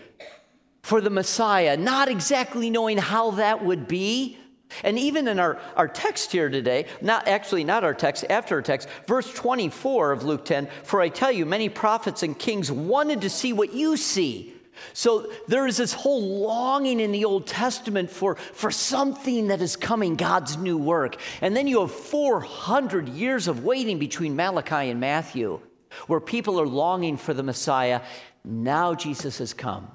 for 0.83 1.00
the 1.00 1.09
Messiah, 1.09 1.79
not 1.79 2.09
exactly 2.09 2.69
knowing 2.69 2.99
how 2.99 3.31
that 3.33 3.64
would 3.64 3.88
be. 3.88 4.37
And 4.85 4.99
even 4.99 5.26
in 5.26 5.38
our, 5.38 5.59
our 5.75 5.88
text 5.88 6.33
here 6.33 6.50
today, 6.50 6.85
not 7.00 7.29
actually 7.29 7.64
not 7.64 7.83
our 7.83 7.95
text, 7.95 8.26
after 8.29 8.57
our 8.57 8.62
text, 8.62 8.88
verse 9.07 9.33
24 9.33 10.12
of 10.12 10.25
Luke 10.25 10.45
10, 10.45 10.69
for 10.83 11.00
I 11.00 11.09
tell 11.09 11.33
you, 11.33 11.47
many 11.47 11.71
prophets 11.71 12.23
and 12.23 12.38
kings 12.38 12.71
wanted 12.71 13.23
to 13.23 13.31
see 13.31 13.55
what 13.55 13.73
you 13.73 13.97
see. 13.97 14.52
So 14.93 15.31
there 15.49 15.67
is 15.67 15.77
this 15.77 15.93
whole 15.93 16.41
longing 16.41 17.01
in 17.01 17.12
the 17.12 17.25
Old 17.25 17.47
Testament 17.47 18.11
for, 18.11 18.37
for 18.37 18.71
something 18.71 19.49
that 19.49 19.62
is 19.62 19.77
coming, 19.77 20.17
God's 20.17 20.57
new 20.57 20.77
work. 20.77 21.17
And 21.41 21.57
then 21.57 21.67
you 21.67 21.81
have 21.81 21.93
400 21.93 23.09
years 23.09 23.49
of 23.49 23.65
waiting 23.65 23.99
between 23.99 24.37
Malachi 24.37 24.91
and 24.91 25.01
Matthew, 25.01 25.61
where 26.07 26.21
people 26.21 26.61
are 26.61 26.67
longing 26.67 27.17
for 27.17 27.35
the 27.35 27.43
Messiah. 27.43 28.03
Now 28.45 28.95
Jesus 28.95 29.39
has 29.39 29.55
come. 29.55 29.89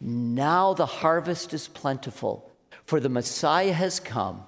Now 0.00 0.74
the 0.74 0.86
harvest 0.86 1.54
is 1.54 1.68
plentiful 1.68 2.50
for 2.90 2.98
the 2.98 3.08
Messiah 3.08 3.72
has 3.72 4.00
come. 4.00 4.42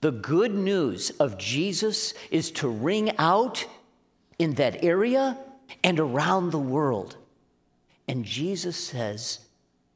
The 0.00 0.12
good 0.12 0.54
news 0.54 1.10
of 1.18 1.38
Jesus 1.38 2.14
is 2.30 2.52
to 2.52 2.68
ring 2.68 3.18
out 3.18 3.66
in 4.38 4.54
that 4.54 4.84
area 4.84 5.36
and 5.82 5.98
around 5.98 6.50
the 6.50 6.58
world. 6.60 7.16
And 8.08 8.24
Jesus 8.24 8.76
says, 8.76 9.40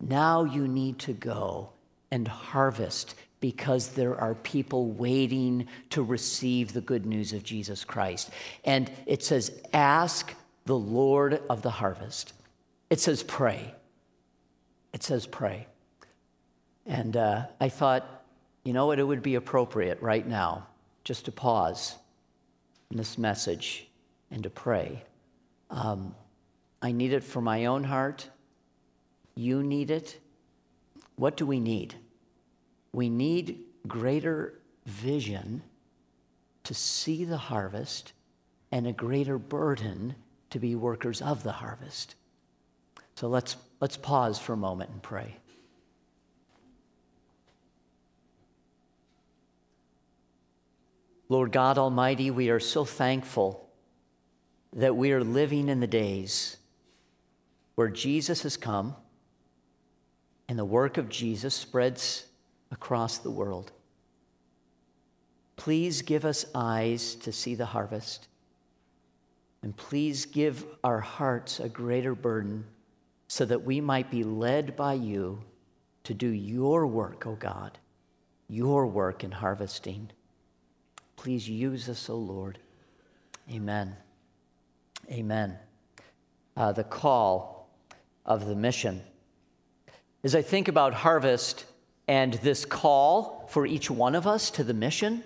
now 0.00 0.44
you 0.44 0.66
need 0.66 0.98
to 1.00 1.12
go 1.12 1.70
and 2.10 2.26
harvest 2.26 3.14
because 3.40 3.88
there 3.88 4.18
are 4.20 4.34
people 4.34 4.86
waiting 4.86 5.66
to 5.90 6.02
receive 6.02 6.72
the 6.72 6.80
good 6.80 7.06
news 7.06 7.32
of 7.32 7.44
Jesus 7.44 7.84
Christ. 7.84 8.30
And 8.64 8.90
it 9.06 9.22
says, 9.22 9.60
ask 9.72 10.34
the 10.64 10.78
Lord 10.78 11.42
of 11.48 11.62
the 11.62 11.70
harvest. 11.70 12.32
It 12.90 13.00
says, 13.00 13.22
pray. 13.22 13.74
It 14.92 15.02
says, 15.02 15.26
pray. 15.26 15.66
And 16.86 17.16
uh, 17.16 17.46
I 17.60 17.68
thought, 17.68 18.24
you 18.64 18.72
know 18.72 18.86
what, 18.86 18.98
it 18.98 19.04
would 19.04 19.22
be 19.22 19.34
appropriate 19.34 20.00
right 20.02 20.26
now 20.26 20.66
just 21.04 21.26
to 21.26 21.32
pause 21.32 21.96
in 22.90 22.96
this 22.96 23.18
message 23.18 23.86
and 24.30 24.42
to 24.42 24.50
pray. 24.50 25.02
Um, 25.70 26.14
I 26.80 26.92
need 26.92 27.12
it 27.12 27.24
for 27.24 27.40
my 27.40 27.66
own 27.66 27.84
heart. 27.84 28.28
You 29.34 29.62
need 29.62 29.90
it. 29.90 30.20
What 31.16 31.36
do 31.36 31.46
we 31.46 31.58
need? 31.58 31.94
We 32.92 33.08
need 33.08 33.60
greater 33.86 34.54
vision 34.86 35.62
to 36.64 36.74
see 36.74 37.24
the 37.24 37.36
harvest 37.36 38.12
and 38.70 38.86
a 38.86 38.92
greater 38.92 39.38
burden 39.38 40.14
to 40.50 40.58
be 40.58 40.74
workers 40.74 41.20
of 41.20 41.42
the 41.42 41.52
harvest. 41.52 42.14
So 43.14 43.28
let's, 43.28 43.56
let's 43.80 43.96
pause 43.96 44.38
for 44.38 44.52
a 44.52 44.56
moment 44.56 44.90
and 44.90 45.02
pray. 45.02 45.36
Lord 51.28 51.50
God 51.50 51.78
Almighty, 51.78 52.30
we 52.30 52.48
are 52.48 52.60
so 52.60 52.84
thankful 52.84 53.68
that 54.72 54.96
we 54.96 55.12
are 55.12 55.24
living 55.24 55.68
in 55.68 55.80
the 55.80 55.86
days 55.86 56.57
where 57.78 57.86
Jesus 57.88 58.42
has 58.42 58.56
come 58.56 58.96
and 60.48 60.58
the 60.58 60.64
work 60.64 60.98
of 60.98 61.08
Jesus 61.08 61.54
spreads 61.54 62.26
across 62.72 63.18
the 63.18 63.30
world. 63.30 63.70
Please 65.54 66.02
give 66.02 66.24
us 66.24 66.44
eyes 66.56 67.14
to 67.14 67.30
see 67.30 67.54
the 67.54 67.66
harvest. 67.66 68.26
And 69.62 69.76
please 69.76 70.26
give 70.26 70.66
our 70.82 70.98
hearts 70.98 71.60
a 71.60 71.68
greater 71.68 72.16
burden 72.16 72.64
so 73.28 73.44
that 73.44 73.62
we 73.62 73.80
might 73.80 74.10
be 74.10 74.24
led 74.24 74.74
by 74.74 74.94
you 74.94 75.44
to 76.02 76.14
do 76.14 76.30
your 76.30 76.84
work, 76.84 77.28
O 77.28 77.30
oh 77.30 77.36
God, 77.36 77.78
your 78.48 78.88
work 78.88 79.22
in 79.22 79.30
harvesting. 79.30 80.10
Please 81.14 81.48
use 81.48 81.88
us, 81.88 82.10
O 82.10 82.14
oh 82.14 82.16
Lord. 82.16 82.58
Amen. 83.48 83.96
Amen. 85.12 85.56
Uh, 86.56 86.72
the 86.72 86.82
call 86.82 87.57
of 88.28 88.46
the 88.46 88.54
mission. 88.54 89.02
As 90.22 90.36
I 90.36 90.42
think 90.42 90.68
about 90.68 90.94
harvest 90.94 91.64
and 92.06 92.34
this 92.34 92.64
call 92.64 93.48
for 93.50 93.66
each 93.66 93.90
one 93.90 94.14
of 94.14 94.26
us 94.26 94.52
to 94.52 94.62
the 94.62 94.74
mission, 94.74 95.24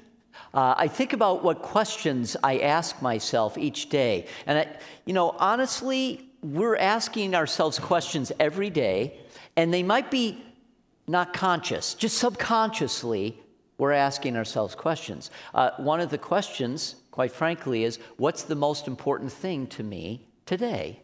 Uh, 0.55 0.75
I 0.87 0.89
think 0.89 1.13
about 1.13 1.45
what 1.45 1.63
questions 1.63 2.37
I 2.43 2.59
ask 2.77 3.03
myself 3.03 3.57
each 3.57 3.89
day. 3.89 4.27
And, 4.47 4.59
I, 4.59 4.65
you 5.05 5.15
know, 5.15 5.35
honestly, 5.39 6.03
we're 6.43 6.77
asking 6.77 7.35
ourselves 7.35 7.79
questions 7.79 8.33
every 8.39 8.71
day, 8.71 8.97
and 9.57 9.73
they 9.73 9.83
might 9.83 10.11
be 10.11 10.43
not 11.07 11.33
conscious, 11.33 11.95
just 11.95 12.17
subconsciously, 12.19 13.37
we're 13.79 13.97
asking 14.09 14.37
ourselves 14.37 14.75
questions. 14.75 15.31
Uh, 15.55 15.71
one 15.93 16.01
of 16.05 16.11
the 16.11 16.19
questions, 16.19 16.97
quite 17.11 17.33
frankly, 17.33 17.85
is 17.85 17.99
what's 18.17 18.45
the 18.45 18.57
most 18.57 18.87
important 18.87 19.33
thing 19.33 19.67
to 19.77 19.83
me 19.83 20.27
today? 20.47 21.01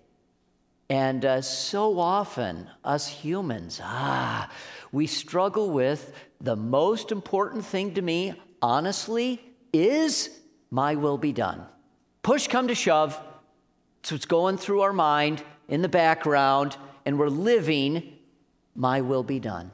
And 0.91 1.25
uh, 1.25 1.43
so 1.43 1.99
often, 1.99 2.69
us 2.83 3.07
humans, 3.07 3.81
ah, 3.83 4.51
we 4.91 5.07
struggle 5.07 5.71
with 5.71 6.15
the 6.41 6.57
most 6.57 7.13
important 7.13 7.65
thing 7.65 7.95
to 7.95 8.03
me, 8.03 8.33
honestly, 8.63 9.43
is 9.73 10.31
my 10.71 10.95
will 10.95 11.19
be 11.19 11.33
done. 11.33 11.67
Push 12.23 12.49
come 12.49 12.69
to 12.69 12.75
shove, 12.75 13.21
so 14.03 14.15
it's 14.15 14.25
going 14.25 14.57
through 14.57 14.81
our 14.81 14.93
mind 14.93 15.43
in 15.69 15.83
the 15.83 15.89
background, 15.89 16.77
and 17.05 17.19
we're 17.19 17.29
living, 17.29 18.15
my 18.75 19.03
will 19.03 19.23
be 19.23 19.41
done. 19.41 19.71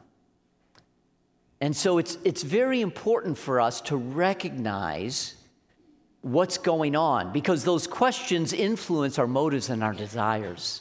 And 1.60 1.76
so 1.76 1.98
it's, 1.98 2.18
it's 2.24 2.42
very 2.42 2.80
important 2.80 3.38
for 3.38 3.60
us 3.60 3.80
to 3.82 3.96
recognize 3.96 5.36
what's 6.22 6.58
going 6.58 6.96
on 6.96 7.32
because 7.32 7.64
those 7.64 7.86
questions 7.86 8.52
influence 8.52 9.18
our 9.18 9.26
motives 9.26 9.70
and 9.70 9.84
our 9.84 9.92
desires. 9.92 10.80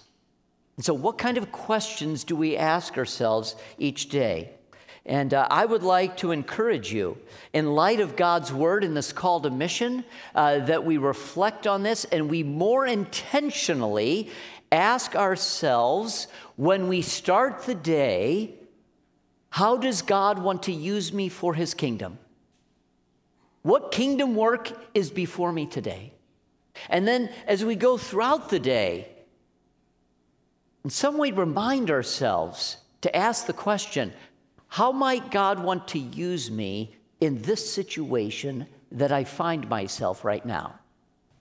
And 0.75 0.85
so, 0.85 0.93
what 0.93 1.17
kind 1.17 1.37
of 1.37 1.51
questions 1.51 2.23
do 2.23 2.35
we 2.35 2.57
ask 2.57 2.97
ourselves 2.97 3.55
each 3.77 4.09
day? 4.09 4.51
And 5.05 5.33
uh, 5.33 5.47
I 5.49 5.65
would 5.65 5.83
like 5.83 6.17
to 6.17 6.31
encourage 6.31 6.93
you, 6.93 7.17
in 7.51 7.75
light 7.75 7.99
of 7.99 8.15
God's 8.15 8.53
word 8.53 8.83
in 8.83 8.93
this 8.93 9.11
call 9.11 9.41
to 9.41 9.49
mission, 9.49 10.05
uh, 10.33 10.59
that 10.59 10.85
we 10.85 10.97
reflect 10.97 11.67
on 11.67 11.83
this 11.83 12.05
and 12.05 12.29
we 12.29 12.41
more 12.41 12.85
intentionally 12.85 14.29
ask 14.71 15.15
ourselves 15.15 16.27
when 16.55 16.87
we 16.87 17.01
start 17.01 17.63
the 17.63 17.75
day, 17.75 18.55
how 19.49 19.77
does 19.77 20.01
God 20.01 20.39
want 20.39 20.63
to 20.63 20.71
use 20.71 21.13
me 21.13 21.29
for 21.29 21.53
his 21.53 21.73
kingdom? 21.73 22.17
What 23.61 23.91
kingdom 23.91 24.35
work 24.35 24.71
is 24.93 25.11
before 25.11 25.51
me 25.51 25.65
today? 25.65 26.13
And 26.89 27.07
then 27.07 27.29
as 27.45 27.63
we 27.63 27.75
go 27.75 27.97
throughout 27.97 28.49
the 28.49 28.59
day, 28.59 29.12
in 30.83 30.89
some 30.89 31.17
way 31.17 31.31
remind 31.31 31.89
ourselves 31.89 32.77
to 33.01 33.15
ask 33.15 33.45
the 33.45 33.53
question 33.53 34.13
how 34.67 34.91
might 34.91 35.29
God 35.29 35.59
want 35.63 35.87
to 35.89 35.99
use 35.99 36.49
me 36.49 36.95
in 37.21 37.41
this 37.43 37.71
situation 37.71 38.65
that 38.91 39.11
I 39.11 39.23
find 39.23 39.69
myself 39.69 40.25
right 40.25 40.43
now? 40.43 40.79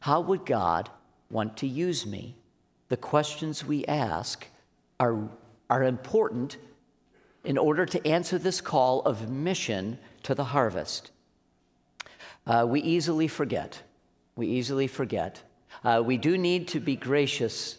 How 0.00 0.20
would 0.20 0.44
God 0.44 0.90
want 1.30 1.56
to 1.58 1.66
use 1.66 2.04
me? 2.04 2.36
The 2.88 2.98
questions 2.98 3.64
we 3.64 3.86
ask 3.86 4.46
are, 5.00 5.18
are 5.70 5.82
important 5.82 6.58
in 7.44 7.56
order 7.56 7.86
to 7.86 8.06
answer 8.06 8.38
this 8.38 8.60
call 8.60 9.00
of 9.02 9.30
mission 9.30 9.98
to 10.24 10.34
the 10.34 10.44
harvest. 10.44 11.10
Uh, 12.46 12.66
we 12.68 12.82
easily 12.82 13.28
forget. 13.28 13.80
We 14.36 14.46
easily 14.46 14.86
forget. 14.86 15.42
Uh, 15.82 16.02
we 16.04 16.18
do 16.18 16.36
need 16.36 16.68
to 16.68 16.80
be 16.80 16.96
gracious 16.96 17.78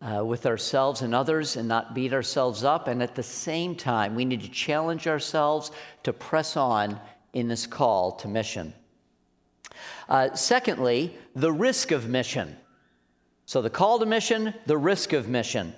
uh, 0.00 0.24
with 0.24 0.46
ourselves 0.46 1.02
and 1.02 1.14
others 1.14 1.56
and 1.56 1.68
not 1.68 1.94
beat 1.94 2.12
ourselves 2.12 2.64
up. 2.64 2.88
And 2.88 3.02
at 3.02 3.14
the 3.14 3.22
same 3.22 3.74
time, 3.74 4.14
we 4.14 4.24
need 4.24 4.40
to 4.40 4.48
challenge 4.48 5.06
ourselves 5.06 5.70
to 6.04 6.12
press 6.12 6.56
on 6.56 6.98
in 7.32 7.48
this 7.48 7.66
call 7.66 8.12
to 8.12 8.28
mission. 8.28 8.72
Uh, 10.08 10.34
secondly, 10.34 11.16
the 11.36 11.52
risk 11.52 11.90
of 11.90 12.08
mission. 12.08 12.56
So, 13.46 13.62
the 13.62 13.70
call 13.70 13.98
to 13.98 14.06
mission, 14.06 14.54
the 14.66 14.78
risk 14.78 15.12
of 15.12 15.28
mission. 15.28 15.74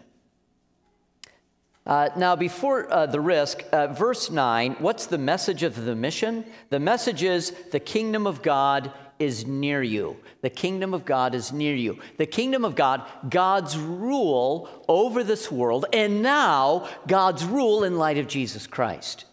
Uh, 1.85 2.11
now, 2.17 2.37
before 2.37 2.93
uh, 2.93 3.07
the 3.07 3.21
risk, 3.21 3.65
uh, 3.73 3.89
verse 3.89 4.31
9, 4.31 4.77
what's 4.79 5.07
the 5.07 5.19
message 5.19 5.65
of 5.65 5.85
the 5.85 5.97
mission? 5.97 6.45
The 6.71 6.79
message 6.79 7.25
is 7.25 7.51
the 7.73 7.81
kingdom 7.81 8.27
of 8.27 8.41
God 8.41 8.93
is 9.23 9.47
near 9.47 9.83
you. 9.83 10.17
The 10.43 10.51
kingdom 10.51 10.93
of 10.93 11.05
God 11.05 11.35
is 11.35 11.53
near 11.53 11.75
you. 11.75 11.99
The 12.19 12.27
kingdom 12.27 12.65
of 12.65 12.75
God, 12.75 13.03
God's 13.29 13.79
rule 13.79 14.69
over 14.89 15.25
this 15.25 15.51
world, 15.51 15.87
and 15.93 16.23
now 16.23 16.89
God's 17.07 17.45
rule 17.45 17.85
in 17.85 17.97
light 17.97 18.19
of 18.19 18.27
Jesus 18.27 18.67
Christ. 18.67 19.25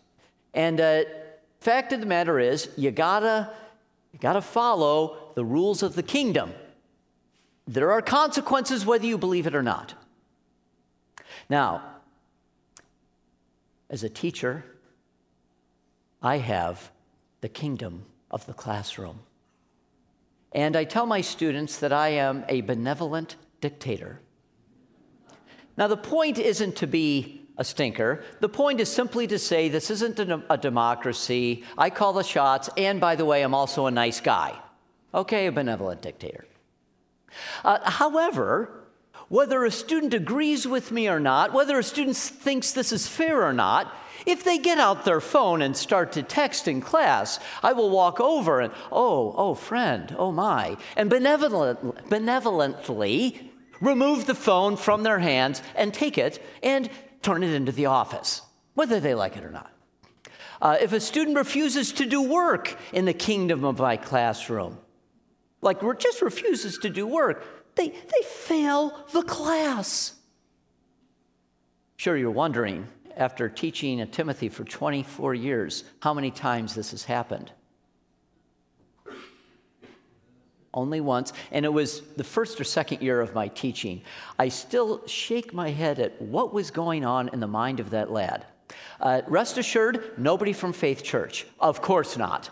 And 0.54 0.80
uh, 0.80 1.04
fact 1.60 1.92
of 1.94 2.00
the 2.00 2.06
matter 2.06 2.40
is, 2.40 2.70
you 2.78 2.92
gotta, 2.92 3.52
you 4.14 4.20
gotta 4.20 4.42
follow 4.42 5.32
the 5.36 5.46
rules 5.46 5.84
of 5.84 5.96
the 5.96 6.04
kingdom. 6.04 6.54
There 7.68 7.92
are 7.92 8.02
consequences 8.02 8.86
whether 8.86 9.06
you 9.06 9.18
believe 9.18 9.46
it 9.46 9.56
or 9.56 9.64
not. 9.64 9.94
Now, 11.50 11.84
as 13.90 14.04
a 14.04 14.10
teacher, 14.10 14.64
I 16.22 16.38
have 16.38 16.92
the 17.42 17.50
kingdom 17.50 18.06
of 18.30 18.46
the 18.46 18.54
classroom. 18.54 19.20
And 20.52 20.76
I 20.76 20.84
tell 20.84 21.06
my 21.06 21.22
students 21.22 21.78
that 21.78 21.94
I 21.94 22.10
am 22.10 22.44
a 22.50 22.62
benevolent 22.62 23.36
dictator. 23.62 24.20
Now, 25.78 25.88
the 25.88 25.98
point 25.98 26.40
isn't 26.40 26.76
to 26.78 26.88
be 26.88 27.48
a 27.58 27.64
stinker. 27.64 28.24
The 28.40 28.50
point 28.50 28.80
is 28.80 28.90
simply 28.90 29.28
to 29.28 29.38
say 29.38 29.70
this 29.70 29.92
isn't 29.92 30.20
a, 30.20 30.58
democracy. 30.58 31.64
I 31.78 31.90
call 31.90 32.14
the 32.14 32.24
shots, 32.24 32.70
and 32.78 33.00
by 33.00 33.16
the 33.16 33.26
way, 33.26 33.44
I'm 33.44 33.54
also 33.54 33.86
a 33.86 33.92
nice 33.92 34.22
guy. 34.22 34.58
Okay, 35.14 35.48
a 35.48 35.52
benevolent 35.52 36.02
dictator. 36.02 36.46
Uh, 37.64 37.80
however, 37.90 38.79
whether 39.30 39.64
a 39.64 39.72
student 39.72 40.14
agrees 40.14 40.68
with 40.68 40.92
me 40.92 41.08
or 41.08 41.20
not, 41.20 41.54
whether 41.54 41.80
a 41.80 41.84
student 41.84 42.18
thinks 42.18 42.72
this 42.72 42.92
is 42.92 43.08
fair 43.08 43.44
or 43.44 43.54
not, 43.54 43.96
if 44.26 44.44
they 44.44 44.58
get 44.58 44.80
out 44.80 45.06
their 45.06 45.22
phone 45.22 45.62
and 45.62 45.78
start 45.78 46.12
to 46.12 46.24
text 46.24 46.68
in 46.68 46.82
class, 46.82 47.40
I 47.64 47.74
will 47.74 47.90
walk 47.90 48.20
over 48.20 48.60
and, 48.60 48.74
oh, 48.92 49.34
oh, 49.38 49.54
friend, 49.54 50.14
oh 50.18 50.32
my, 50.32 50.78
and 50.98 51.10
benevolent, 51.10 52.10
benevolently 52.10 53.52
remove 53.80 54.26
the 54.26 54.36
phone 54.36 54.76
from 54.76 55.04
their 55.04 55.20
hands 55.20 55.62
and 55.76 55.94
take 55.94 56.18
it 56.18 56.44
and 56.62 56.90
turn 57.22 57.44
it 57.44 57.54
into 57.54 57.72
the 57.72 57.86
office, 57.86 58.42
whether 58.74 59.00
they 59.00 59.16
like 59.16 59.38
it 59.38 59.44
or 59.44 59.52
not. 59.52 59.72
Uh, 60.62 60.78
if 60.82 60.92
a 60.92 61.00
student 61.00 61.38
refuses 61.38 61.94
to 61.94 62.06
do 62.06 62.22
work 62.22 62.78
in 62.92 63.06
the 63.06 63.14
kingdom 63.14 63.64
of 63.64 63.80
my 63.80 63.96
classroom, 63.96 64.78
like 65.62 65.80
just 66.00 66.22
refuses 66.22 66.78
to 66.80 66.90
do 66.90 67.08
work, 67.08 67.44
they, 67.80 67.90
they 67.90 68.28
fail 68.28 69.06
the 69.14 69.24
class. 69.24 70.14
Sure, 71.96 72.18
you're 72.18 72.30
wondering, 72.30 72.88
after 73.16 73.48
teaching 73.48 74.06
Timothy 74.12 74.50
for 74.50 74.66
24 74.66 75.34
years, 75.34 75.86
how 76.02 76.14
many 76.14 76.30
times 76.30 76.76
this 76.76 76.92
has 76.92 77.06
happened. 77.06 77.52
Only 80.74 81.02
once, 81.02 81.34
and 81.52 81.66
it 81.66 81.74
was 81.74 82.02
the 82.16 82.24
first 82.24 82.60
or 82.60 82.64
second 82.64 83.02
year 83.02 83.22
of 83.22 83.34
my 83.34 83.48
teaching. 83.48 84.02
I 84.38 84.50
still 84.50 85.06
shake 85.08 85.54
my 85.54 85.70
head 85.70 86.00
at 86.00 86.22
what 86.22 86.54
was 86.54 86.70
going 86.72 87.06
on 87.06 87.30
in 87.30 87.40
the 87.40 87.48
mind 87.48 87.80
of 87.80 87.90
that 87.92 88.12
lad. 88.12 88.46
Uh, 89.00 89.22
rest 89.28 89.58
assured, 89.58 90.12
nobody 90.18 90.54
from 90.54 90.74
Faith 90.74 91.02
Church. 91.04 91.48
Of 91.60 91.82
course 91.82 92.18
not. 92.18 92.50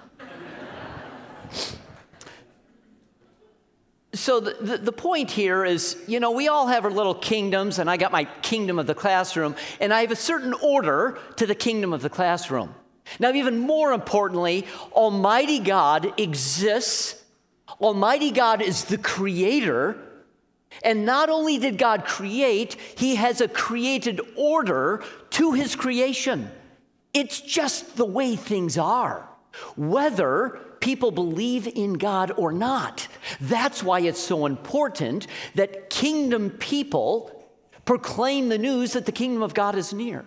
So 4.18 4.40
the, 4.40 4.56
the, 4.60 4.78
the, 4.78 4.92
point 4.92 5.32
here 5.32 5.64
is 5.64 5.98
you 6.08 6.20
know 6.20 6.32
we 6.32 6.48
all 6.48 6.68
have 6.68 6.86
our 6.86 6.92
little 6.92 7.16
kingdoms 7.16 7.80
and 7.80 7.90
i 7.90 7.98
got 7.98 8.12
my 8.12 8.26
kingdom 8.42 8.80
of 8.80 8.88
the 8.88 8.96
classroom 8.96 9.56
and 9.80 9.94
i 9.94 10.02
have 10.02 10.12
a 10.12 10.16
certain 10.16 10.54
order 10.54 11.18
to 11.36 11.46
the 11.46 11.56
kingdom 11.56 11.94
of 11.94 12.02
the 12.02 12.10
classroom. 12.10 12.74
Now 13.20 13.32
even 13.32 13.60
more 13.60 13.94
importantly 13.94 14.68
almighty 14.92 15.60
god 15.60 16.20
exists. 16.20 17.24
Almighty 17.80 18.32
god 18.32 18.62
is 18.62 18.86
the 18.86 18.98
creator 18.98 19.98
and 20.84 21.06
not 21.06 21.30
only 21.30 21.58
did 21.58 21.78
god 21.78 22.06
create 22.06 22.76
he 22.96 23.16
has 23.16 23.40
a 23.40 23.48
created 23.48 24.20
order 24.36 25.04
to 25.32 25.54
his 25.54 25.76
creation. 25.76 26.50
It's 27.14 27.40
just 27.40 27.96
the 27.96 28.06
way 28.06 28.36
things 28.36 28.78
are. 28.78 29.28
Whether 29.76 30.60
people 30.80 31.12
believe 31.12 31.68
in 31.68 31.94
God 31.94 32.32
or 32.38 32.52
not. 32.52 33.08
That's 33.42 33.84
why 33.84 34.02
it's 34.02 34.20
so 34.20 34.46
important 34.46 35.28
that 35.56 35.90
kingdom 35.90 36.50
people 36.52 37.32
proclaim 37.86 38.50
the 38.50 38.58
news 38.58 38.94
that 38.94 39.06
the 39.06 39.12
kingdom 39.12 39.42
of 39.42 39.54
God 39.54 39.76
is 39.76 39.94
near. 39.94 40.26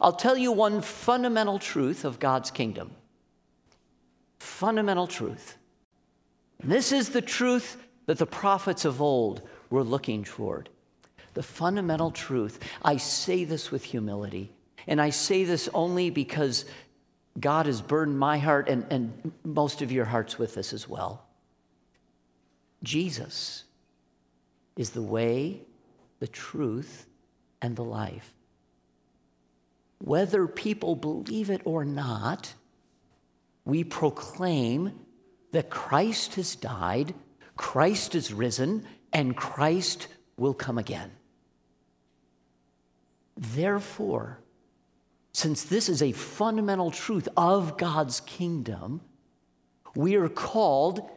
I'll 0.00 0.12
tell 0.12 0.36
you 0.36 0.52
one 0.52 0.82
fundamental 0.82 1.58
truth 1.58 2.04
of 2.04 2.20
God's 2.20 2.50
kingdom. 2.50 2.92
Fundamental 4.38 5.06
truth. 5.06 5.56
this 6.62 6.92
is 6.92 7.08
the 7.08 7.22
truth 7.22 7.82
that 8.06 8.18
the 8.18 8.26
prophets 8.26 8.84
of 8.84 9.00
old 9.00 9.42
were 9.70 9.84
looking 9.84 10.24
toward. 10.24 10.68
The 11.34 11.42
fundamental 11.42 12.10
truth. 12.10 12.58
I 12.82 12.96
say 12.96 13.44
this 13.44 13.70
with 13.70 13.84
humility, 13.84 14.52
and 14.86 15.00
I 15.00 15.10
say 15.10 15.44
this 15.44 15.68
only 15.72 16.10
because 16.10 16.64
God 17.40 17.66
has 17.66 17.80
burdened 17.80 18.18
my 18.18 18.38
heart 18.38 18.68
and, 18.68 18.86
and 18.90 19.32
most 19.44 19.82
of 19.82 19.90
your 19.90 20.04
hearts 20.04 20.38
with 20.38 20.54
this 20.54 20.72
as 20.72 20.88
well. 20.88 21.24
Jesus 22.82 23.64
is 24.76 24.90
the 24.90 25.02
way, 25.02 25.60
the 26.18 26.28
truth, 26.28 27.06
and 27.62 27.76
the 27.76 27.84
life. 27.84 28.32
Whether 29.98 30.46
people 30.46 30.96
believe 30.96 31.50
it 31.50 31.62
or 31.64 31.84
not, 31.84 32.54
we 33.64 33.84
proclaim 33.84 34.92
that 35.52 35.68
Christ 35.68 36.36
has 36.36 36.56
died, 36.56 37.14
Christ 37.56 38.14
is 38.14 38.32
risen, 38.32 38.86
and 39.12 39.36
Christ 39.36 40.08
will 40.36 40.54
come 40.54 40.78
again. 40.78 41.10
Therefore, 43.36 44.38
since 45.32 45.62
this 45.64 45.88
is 45.88 46.02
a 46.02 46.12
fundamental 46.12 46.90
truth 46.90 47.28
of 47.36 47.78
God's 47.78 48.20
kingdom, 48.20 49.00
we 49.94 50.16
are 50.16 50.28
called 50.28 51.08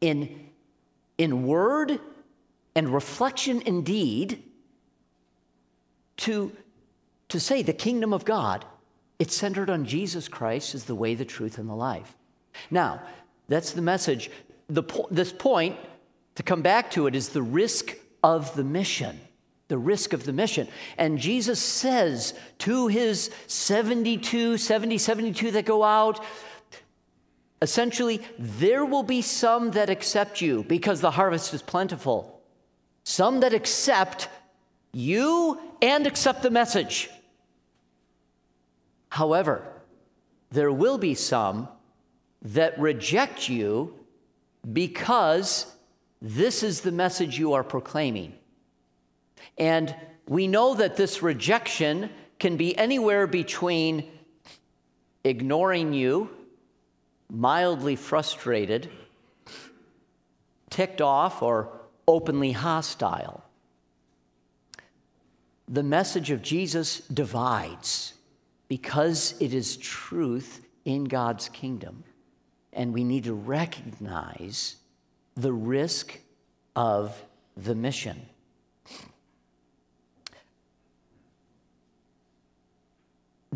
in, 0.00 0.48
in 1.18 1.46
word 1.46 2.00
and 2.74 2.88
reflection 2.88 3.62
indeed 3.64 4.42
to, 6.18 6.52
to 7.28 7.40
say 7.40 7.62
the 7.62 7.72
kingdom 7.72 8.12
of 8.12 8.24
God, 8.24 8.64
it's 9.18 9.34
centered 9.34 9.70
on 9.70 9.84
Jesus 9.84 10.28
Christ 10.28 10.74
as 10.74 10.84
the 10.84 10.94
way, 10.94 11.14
the 11.14 11.24
truth, 11.24 11.58
and 11.58 11.68
the 11.68 11.74
life. 11.74 12.14
Now, 12.70 13.02
that's 13.48 13.72
the 13.72 13.82
message. 13.82 14.30
The, 14.68 14.82
this 15.10 15.32
point, 15.32 15.76
to 16.34 16.42
come 16.42 16.62
back 16.62 16.90
to 16.92 17.06
it, 17.06 17.14
is 17.14 17.30
the 17.30 17.42
risk 17.42 17.96
of 18.22 18.54
the 18.56 18.64
mission. 18.64 19.20
The 19.68 19.78
risk 19.78 20.12
of 20.12 20.24
the 20.24 20.32
mission. 20.32 20.68
And 20.96 21.18
Jesus 21.18 21.60
says 21.60 22.34
to 22.58 22.86
his 22.86 23.30
72, 23.46 24.58
70, 24.58 24.98
72 24.98 25.50
that 25.52 25.64
go 25.64 25.82
out, 25.82 26.24
essentially, 27.60 28.22
there 28.38 28.84
will 28.84 29.02
be 29.02 29.22
some 29.22 29.72
that 29.72 29.90
accept 29.90 30.40
you 30.40 30.64
because 30.64 31.00
the 31.00 31.10
harvest 31.10 31.52
is 31.52 31.62
plentiful. 31.62 32.40
Some 33.02 33.40
that 33.40 33.54
accept 33.54 34.28
you 34.92 35.60
and 35.82 36.06
accept 36.06 36.42
the 36.42 36.50
message. 36.50 37.10
However, 39.10 39.62
there 40.50 40.72
will 40.72 40.98
be 40.98 41.14
some 41.14 41.68
that 42.42 42.78
reject 42.78 43.48
you 43.48 43.94
because 44.72 45.72
this 46.22 46.62
is 46.62 46.80
the 46.80 46.92
message 46.92 47.38
you 47.38 47.52
are 47.52 47.64
proclaiming. 47.64 48.34
And 49.58 49.94
we 50.26 50.46
know 50.46 50.74
that 50.74 50.96
this 50.96 51.22
rejection 51.22 52.10
can 52.38 52.56
be 52.56 52.76
anywhere 52.76 53.26
between 53.26 54.10
ignoring 55.24 55.92
you, 55.92 56.30
mildly 57.30 57.96
frustrated, 57.96 58.90
ticked 60.70 61.00
off, 61.00 61.42
or 61.42 61.72
openly 62.06 62.52
hostile. 62.52 63.42
The 65.68 65.82
message 65.82 66.30
of 66.30 66.42
Jesus 66.42 67.00
divides 67.00 68.14
because 68.68 69.34
it 69.40 69.52
is 69.52 69.76
truth 69.76 70.64
in 70.84 71.04
God's 71.04 71.48
kingdom. 71.48 72.04
And 72.72 72.92
we 72.92 73.04
need 73.04 73.24
to 73.24 73.34
recognize 73.34 74.76
the 75.34 75.52
risk 75.52 76.18
of 76.74 77.20
the 77.56 77.74
mission. 77.74 78.26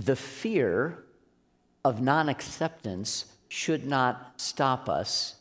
The 0.00 0.16
fear 0.16 1.04
of 1.84 2.00
non 2.00 2.30
acceptance 2.30 3.26
should 3.48 3.86
not 3.86 4.40
stop 4.40 4.88
us 4.88 5.34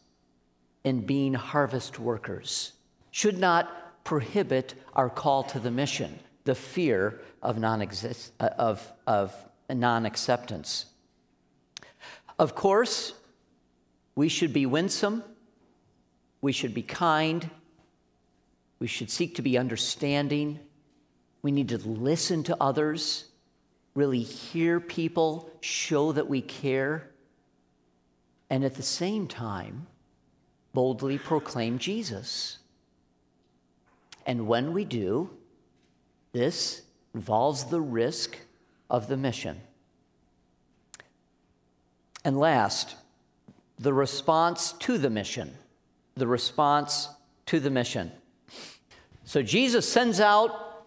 in 0.83 1.05
being 1.05 1.33
harvest 1.33 1.97
workers, 1.97 2.73
should 3.09 3.37
not 3.37 4.03
prohibit 4.03 4.73
our 4.93 5.09
call 5.09 5.43
to 5.43 5.59
the 5.59 5.71
mission, 5.71 6.19
the 6.43 6.55
fear 6.55 7.21
of 7.41 7.57
non 7.57 7.81
uh, 7.81 8.49
of, 8.57 8.91
of 9.07 9.33
non 9.69 10.05
acceptance. 10.05 10.87
Of 12.37 12.53
course, 12.53 13.13
we 14.15 14.27
should 14.27 14.51
be 14.51 14.65
winsome, 14.65 15.23
we 16.41 16.51
should 16.51 16.73
be 16.73 16.83
kind, 16.83 17.49
we 18.79 18.87
should 18.87 19.09
seek 19.09 19.35
to 19.35 19.41
be 19.41 19.57
understanding, 19.57 20.59
we 21.43 21.53
need 21.53 21.69
to 21.69 21.77
listen 21.77 22.43
to 22.43 22.57
others, 22.59 23.28
really 23.95 24.21
hear 24.21 24.79
people, 24.79 25.49
show 25.61 26.11
that 26.11 26.29
we 26.29 26.41
care, 26.41 27.09
and 28.49 28.63
at 28.63 28.75
the 28.75 28.83
same 28.83 29.27
time, 29.27 29.87
boldly 30.73 31.17
proclaim 31.17 31.77
Jesus. 31.77 32.59
And 34.25 34.47
when 34.47 34.73
we 34.73 34.85
do, 34.85 35.29
this 36.31 36.83
involves 37.13 37.65
the 37.65 37.81
risk 37.81 38.37
of 38.89 39.07
the 39.07 39.17
mission. 39.17 39.59
And 42.23 42.37
last, 42.37 42.95
the 43.77 43.93
response 43.93 44.73
to 44.73 44.97
the 44.97 45.09
mission. 45.09 45.55
The 46.15 46.27
response 46.27 47.09
to 47.47 47.59
the 47.59 47.69
mission. 47.69 48.11
So 49.23 49.41
Jesus 49.41 49.87
sends 49.87 50.19
out 50.19 50.85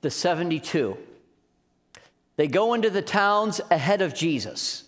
the 0.00 0.10
72. 0.10 0.96
They 2.40 2.48
go 2.48 2.72
into 2.72 2.88
the 2.88 3.02
towns 3.02 3.60
ahead 3.70 4.00
of 4.00 4.14
Jesus. 4.14 4.84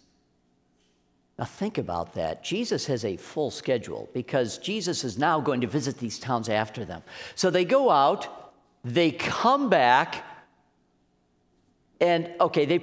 Now, 1.38 1.44
think 1.44 1.76
about 1.76 2.14
that. 2.14 2.42
Jesus 2.42 2.86
has 2.86 3.04
a 3.04 3.18
full 3.18 3.50
schedule 3.50 4.08
because 4.14 4.56
Jesus 4.56 5.04
is 5.04 5.18
now 5.18 5.38
going 5.38 5.60
to 5.60 5.66
visit 5.66 5.98
these 5.98 6.18
towns 6.18 6.48
after 6.48 6.86
them. 6.86 7.02
So 7.34 7.50
they 7.50 7.66
go 7.66 7.90
out, 7.90 8.54
they 8.84 9.10
come 9.10 9.68
back, 9.68 10.24
and 12.00 12.30
okay, 12.40 12.64
they, 12.64 12.80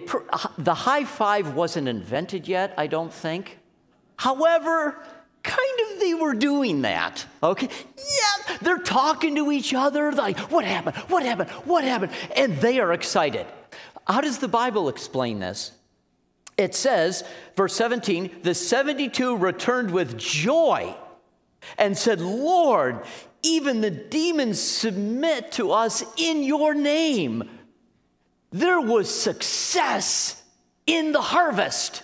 the 0.60 0.76
high 0.76 1.06
five 1.06 1.56
wasn't 1.56 1.88
invented 1.88 2.48
yet, 2.48 2.76
I 2.78 2.86
don't 2.86 3.12
think. 3.12 3.58
However, 4.18 5.04
kind 5.42 5.80
of 5.92 6.00
they 6.00 6.14
were 6.14 6.36
doing 6.36 6.84
that. 6.84 7.26
Okay? 7.42 7.70
Yeah, 7.98 8.58
they're 8.62 8.78
talking 8.78 9.34
to 9.34 9.52
each 9.52 9.74
other, 9.74 10.12
like, 10.12 10.38
what 10.52 10.64
happened? 10.64 10.96
What 11.08 11.24
happened? 11.24 11.50
What 11.66 11.84
happened? 11.84 12.12
And 12.36 12.56
they 12.58 12.80
are 12.80 12.94
excited. 12.94 13.48
How 14.10 14.22
does 14.22 14.40
the 14.40 14.48
Bible 14.48 14.90
explain 14.90 15.40
this? 15.40 15.72
It 16.58 16.76
says, 16.76 17.24
verse 17.56 17.74
17, 17.76 18.42
the 18.44 18.54
72 18.54 19.38
returned 19.38 19.92
with 19.92 20.18
joy 20.18 20.94
and 21.78 21.98
said, 21.98 22.20
Lord, 22.20 23.06
even 23.44 23.80
the 23.80 23.92
demons 23.92 24.60
submit 24.60 25.54
to 25.54 25.72
us 25.72 26.04
in 26.18 26.44
your 26.44 26.74
name 26.74 27.48
there 28.52 28.82
was 28.82 29.14
success 29.14 30.42
in 30.88 31.12
the 31.12 31.22
harvest. 31.22 32.04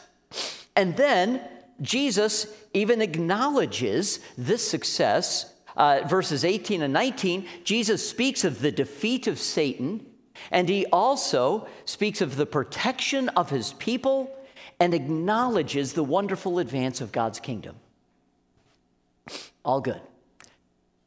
And 0.75 0.95
then 0.95 1.41
Jesus 1.81 2.47
even 2.73 3.01
acknowledges 3.01 4.19
this 4.37 4.67
success. 4.67 5.51
Uh, 5.75 6.01
verses 6.07 6.45
18 6.45 6.83
and 6.83 6.93
19, 6.93 7.47
Jesus 7.63 8.07
speaks 8.07 8.43
of 8.43 8.61
the 8.61 8.71
defeat 8.71 9.27
of 9.27 9.39
Satan, 9.39 10.05
and 10.51 10.67
he 10.69 10.85
also 10.87 11.67
speaks 11.85 12.21
of 12.21 12.35
the 12.35 12.45
protection 12.45 13.29
of 13.29 13.49
his 13.49 13.73
people 13.73 14.35
and 14.79 14.93
acknowledges 14.93 15.93
the 15.93 16.03
wonderful 16.03 16.59
advance 16.59 17.01
of 17.01 17.11
God's 17.11 17.39
kingdom. 17.39 17.75
All 19.63 19.81
good. 19.81 20.01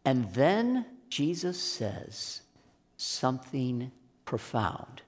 And 0.04 0.32
then 0.32 0.86
Jesus 1.10 1.60
says 1.60 2.42
something 2.96 3.92
profound 4.24 5.02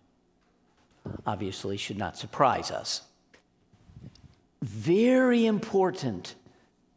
obviously 1.27 1.77
should 1.77 1.99
not 1.99 2.17
surprise 2.17 2.71
us. 2.71 3.03
Very 4.63 5.47
important 5.47 6.35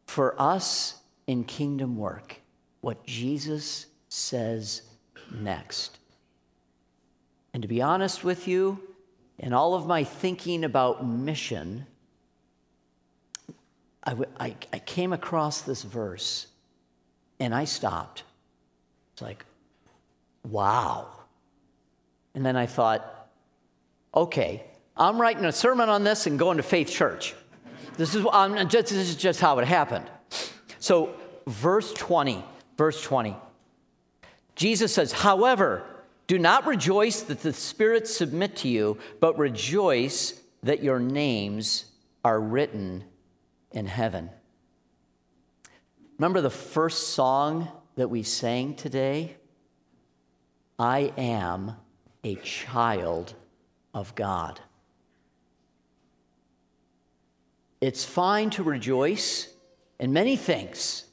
for 0.08 0.40
us 0.40 1.02
in 1.28 1.44
kingdom 1.44 1.96
work, 1.96 2.42
what 2.82 3.06
Jesus 3.06 3.88
says 4.10 4.82
next. 5.34 6.00
And 7.54 7.62
to 7.62 7.68
be 7.68 7.82
honest 7.82 8.24
with 8.24 8.48
you, 8.48 8.80
in 9.38 9.54
all 9.54 9.76
of 9.76 9.86
my 9.86 10.04
thinking 10.04 10.64
about 10.64 11.06
mission, 11.06 11.86
I, 14.04 14.16
I, 14.40 14.56
I 14.72 14.80
came 14.80 15.14
across 15.14 15.62
this 15.62 15.84
verse 15.84 16.48
and 17.40 17.54
I 17.54 17.66
stopped. 17.66 18.24
It's 19.14 19.22
like, 19.22 19.46
wow. 20.44 21.08
And 22.34 22.46
then 22.46 22.56
I 22.56 22.66
thought, 22.66 23.30
okay, 24.16 24.64
I'm 24.98 25.22
writing 25.22 25.46
a 25.46 25.52
sermon 25.52 25.90
on 25.90 26.04
this 26.04 26.28
and 26.28 26.38
going 26.38 26.58
to 26.58 26.64
Faith 26.64 26.90
Church. 26.90 27.36
This 27.98 28.16
is, 28.16 28.24
just, 28.24 28.90
this 28.90 28.92
is 28.92 29.16
just 29.16 29.40
how 29.40 29.60
it 29.60 29.68
happened. 29.68 30.10
So, 30.80 31.14
verse 31.46 31.94
20, 31.94 32.44
verse 32.78 33.02
20. 33.02 33.36
Jesus 34.56 34.94
says, 34.94 35.12
however, 35.12 35.84
do 36.28 36.40
not 36.40 36.66
rejoice 36.66 37.22
that 37.24 37.42
the 37.42 37.54
spirits 37.54 38.16
submit 38.16 38.56
to 38.58 38.70
you, 38.70 38.98
but 39.20 39.38
rejoice 39.38 40.40
that 40.64 40.82
your 40.82 41.00
names 41.00 41.86
are 42.24 42.40
written 42.40 43.04
in 43.72 43.86
heaven. 43.86 44.30
Remember 46.18 46.42
the 46.42 46.50
first 46.50 47.10
song 47.10 47.68
that 47.96 48.10
we 48.10 48.24
sang 48.24 48.76
today? 48.76 49.36
I 50.80 51.12
am 51.18 51.76
a 52.24 52.36
child 52.36 53.34
of 53.94 54.16
God. 54.16 54.62
It's 57.82 58.06
fine 58.06 58.50
to 58.52 58.64
rejoice 58.64 59.54
in 60.00 60.14
many 60.14 60.38
things, 60.38 61.06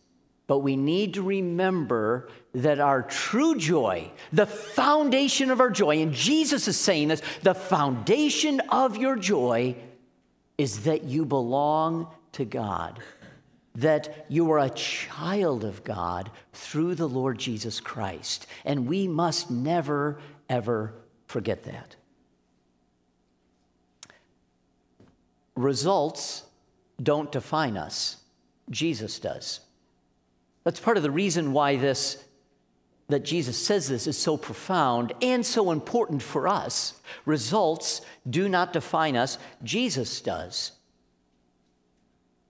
but 0.47 0.59
we 0.59 0.77
need 0.77 1.15
to 1.15 1.23
remember 1.23 2.29
that 2.53 2.81
our 2.81 3.03
true 3.03 3.57
joy, 3.57 4.11
the 4.33 4.47
foundation 4.47 5.51
of 5.51 5.61
our 5.61 5.71
joy, 5.71 6.01
and 6.01 6.13
Jesus 6.13 6.67
is 6.67 6.77
saying 6.77 7.09
this 7.09 7.23
the 7.43 7.55
foundation 7.55 8.61
of 8.71 8.97
your 8.97 9.17
joy 9.17 9.77
is 10.59 10.85
that 10.85 11.05
you 11.05 11.25
belong 11.25 12.09
to 12.33 12.45
God, 12.45 12.99
that 13.77 14.27
you 14.29 14.51
are 14.51 14.59
a 14.59 14.71
child 14.71 15.65
of 15.65 15.85
God 15.85 16.31
through 16.53 16.97
the 16.97 17.09
Lord 17.09 17.39
Jesus 17.39 17.81
Christ. 17.81 18.47
And 18.65 18.87
we 18.87 19.07
must 19.07 19.51
never, 19.51 20.21
ever 20.49 20.95
forget 21.27 21.65
that. 21.65 21.97
Results 25.55 26.45
don't 27.03 27.31
define 27.31 27.77
us, 27.77 28.17
Jesus 28.71 29.19
does. 29.19 29.61
That's 30.65 30.81
part 30.81 30.97
of 30.97 31.03
the 31.03 31.11
reason 31.11 31.53
why 31.53 31.77
this 31.77 32.23
that 33.11 33.25
Jesus 33.25 33.57
says 33.57 33.89
this 33.89 34.07
is 34.07 34.17
so 34.17 34.37
profound 34.37 35.13
and 35.23 35.45
so 35.45 35.71
important 35.71 36.23
for 36.23 36.49
us. 36.49 37.01
Results 37.25 38.01
do 38.29 38.49
not 38.49 38.73
define 38.73 39.17
us, 39.17 39.39
Jesus 39.63 40.21
does. 40.21 40.73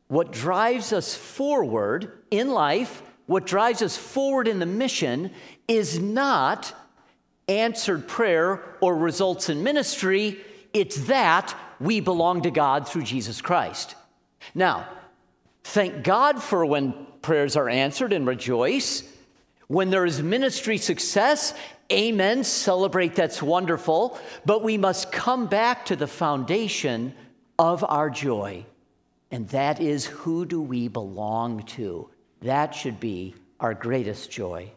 What 0.09 0.33
drives 0.33 0.93
us 0.93 1.15
forward 1.15 2.13
in 2.31 2.51
life, 2.51 3.03
what 3.27 3.47
drives 3.47 3.81
us 3.81 3.97
forward 3.97 4.49
in 4.49 4.59
the 4.59 4.67
mission, 4.67 5.31
is 5.69 6.01
not 6.01 6.75
answered 7.49 8.09
prayer 8.09 8.63
or 8.81 8.97
results 8.97 9.49
in 9.49 9.63
ministry. 9.63 10.41
It's 10.73 11.07
that 11.07 11.55
we 11.79 12.01
belong 12.01 12.43
to 12.43 12.51
God 12.51 12.89
through 12.89 13.03
Jesus 13.03 13.41
Christ. 13.41 13.95
Now, 14.55 14.89
thank 15.65 16.03
God 16.03 16.43
for 16.43 16.65
when 16.67 17.07
prayers 17.23 17.57
are 17.57 17.69
answered 17.69 18.13
and 18.13 18.27
rejoice. 18.27 19.03
When 19.71 19.91
there 19.91 20.05
is 20.05 20.21
ministry 20.21 20.79
success, 20.79 21.55
amen, 21.93 22.43
celebrate, 22.43 23.15
that's 23.15 23.41
wonderful. 23.41 24.19
But 24.45 24.65
we 24.65 24.77
must 24.77 25.13
come 25.13 25.47
back 25.47 25.87
to 25.87 25.95
the 25.95 26.09
foundation 26.09 27.15
of 27.57 27.85
our 27.85 28.11
joy, 28.11 28.67
and 29.31 29.49
that 29.51 29.81
is 29.81 30.07
who 30.07 30.45
do 30.45 30.61
we 30.61 30.89
belong 30.89 31.63
to? 31.77 32.11
That 32.43 32.75
should 32.75 32.99
be 32.99 33.37
our 33.61 33.73
greatest 33.73 34.29
joy. 34.29 34.73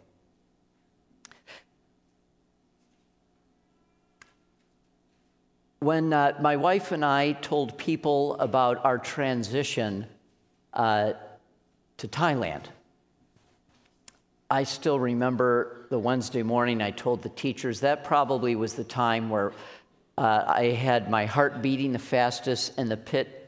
When 5.80 6.14
uh, 6.14 6.38
my 6.40 6.56
wife 6.56 6.92
and 6.92 7.04
I 7.04 7.32
told 7.32 7.80
people 7.80 8.36
about 8.36 8.86
our 8.86 9.00
transition 9.00 10.06
uh, 10.72 11.14
to 11.98 12.08
Thailand, 12.08 12.66
I 14.50 14.64
still 14.64 15.00
remember 15.00 15.88
the 15.90 16.00
Wednesday 16.00 16.44
morning 16.44 16.82
I 16.82 16.92
told 16.92 17.22
the 17.22 17.30
teachers 17.30 17.80
that 17.82 18.04
probably 18.04 18.56
was 18.56 18.74
the 18.74 18.84
time 18.84 19.30
where 19.30 19.54
uh, 20.18 20.44
I 20.48 20.66
had 20.66 21.10
my 21.10 21.26
heart 21.26 21.62
beating 21.62 21.92
the 21.92 22.00
fastest 22.00 22.74
and 22.78 22.90
the 22.90 22.98
pit 22.98 23.40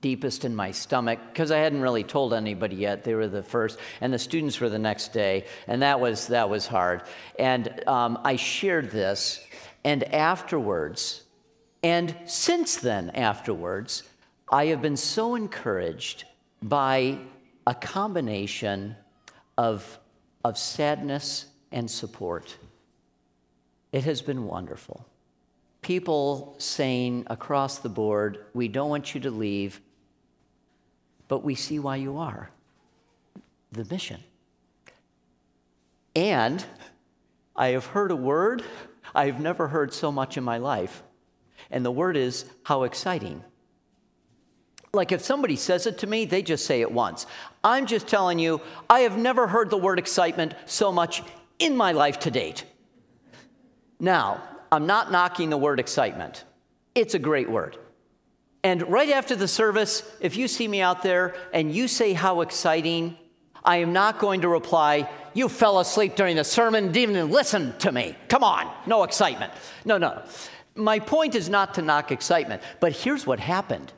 deepest 0.00 0.44
in 0.44 0.54
my 0.54 0.70
stomach 0.70 1.18
because 1.32 1.50
I 1.50 1.58
hadn't 1.58 1.80
really 1.80 2.04
told 2.04 2.32
anybody 2.32 2.76
yet. 2.76 3.04
They 3.04 3.14
were 3.14 3.28
the 3.28 3.42
first, 3.42 3.78
and 4.00 4.12
the 4.12 4.18
students 4.18 4.60
were 4.60 4.68
the 4.68 4.78
next 4.78 5.12
day, 5.12 5.44
and 5.66 5.82
that 5.82 6.00
was 6.00 6.28
that 6.28 6.48
was 6.48 6.66
hard. 6.66 7.02
And 7.38 7.86
um, 7.88 8.18
I 8.24 8.36
shared 8.36 8.90
this, 8.90 9.44
and 9.84 10.02
afterwards, 10.14 11.22
and 11.82 12.14
since 12.24 12.76
then, 12.76 13.10
afterwards, 13.10 14.02
I 14.50 14.66
have 14.66 14.82
been 14.82 14.96
so 14.96 15.34
encouraged 15.34 16.24
by 16.62 17.18
a 17.66 17.74
combination 17.74 18.96
of 19.58 19.98
of 20.48 20.56
sadness 20.56 21.46
and 21.72 21.90
support. 21.90 22.56
It 23.90 24.04
has 24.04 24.22
been 24.22 24.46
wonderful. 24.46 25.04
People 25.82 26.54
saying 26.58 27.26
across 27.28 27.78
the 27.78 27.88
board, 27.88 28.44
We 28.54 28.68
don't 28.68 28.88
want 28.88 29.14
you 29.14 29.20
to 29.22 29.30
leave, 29.30 29.80
but 31.26 31.42
we 31.42 31.56
see 31.56 31.80
why 31.80 31.96
you 31.96 32.18
are 32.18 32.50
the 33.72 33.84
mission. 33.86 34.22
And 36.14 36.64
I 37.56 37.68
have 37.68 37.86
heard 37.86 38.12
a 38.12 38.16
word 38.16 38.62
I've 39.14 39.40
never 39.40 39.68
heard 39.68 39.92
so 39.92 40.12
much 40.12 40.36
in 40.36 40.44
my 40.44 40.58
life, 40.58 41.02
and 41.70 41.84
the 41.84 41.90
word 41.90 42.16
is 42.16 42.44
how 42.64 42.84
exciting. 42.84 43.42
Like 44.96 45.12
if 45.12 45.22
somebody 45.22 45.56
says 45.56 45.86
it 45.86 45.98
to 45.98 46.06
me, 46.06 46.24
they 46.24 46.42
just 46.42 46.64
say 46.64 46.80
it 46.80 46.90
once. 46.90 47.26
I'm 47.62 47.86
just 47.86 48.08
telling 48.08 48.38
you, 48.38 48.62
I 48.88 49.00
have 49.00 49.18
never 49.18 49.46
heard 49.46 49.68
the 49.68 49.76
word 49.76 49.98
excitement 49.98 50.54
so 50.64 50.90
much 50.90 51.22
in 51.58 51.76
my 51.76 51.92
life 51.92 52.18
to 52.20 52.30
date. 52.30 52.64
Now, 54.00 54.42
I'm 54.72 54.86
not 54.86 55.12
knocking 55.12 55.50
the 55.50 55.58
word 55.58 55.78
excitement, 55.78 56.44
it's 56.94 57.14
a 57.14 57.18
great 57.18 57.48
word. 57.48 57.76
And 58.64 58.90
right 58.90 59.10
after 59.10 59.36
the 59.36 59.46
service, 59.46 60.02
if 60.20 60.36
you 60.36 60.48
see 60.48 60.66
me 60.66 60.80
out 60.80 61.02
there 61.02 61.36
and 61.52 61.72
you 61.72 61.86
say 61.86 62.14
how 62.14 62.40
exciting, 62.40 63.16
I 63.64 63.76
am 63.76 63.92
not 63.92 64.18
going 64.18 64.40
to 64.40 64.48
reply, 64.48 65.08
You 65.34 65.48
fell 65.48 65.78
asleep 65.78 66.16
during 66.16 66.36
the 66.36 66.42
sermon, 66.42 66.90
didn't 66.90 67.16
even 67.16 67.30
listen 67.30 67.76
to 67.80 67.92
me. 67.92 68.16
Come 68.28 68.42
on, 68.42 68.72
no 68.86 69.04
excitement. 69.04 69.52
No, 69.84 69.98
no. 69.98 70.22
My 70.74 70.98
point 70.98 71.34
is 71.34 71.48
not 71.48 71.74
to 71.74 71.82
knock 71.82 72.10
excitement, 72.10 72.62
but 72.80 72.92
here's 72.92 73.26
what 73.26 73.38
happened 73.38 73.92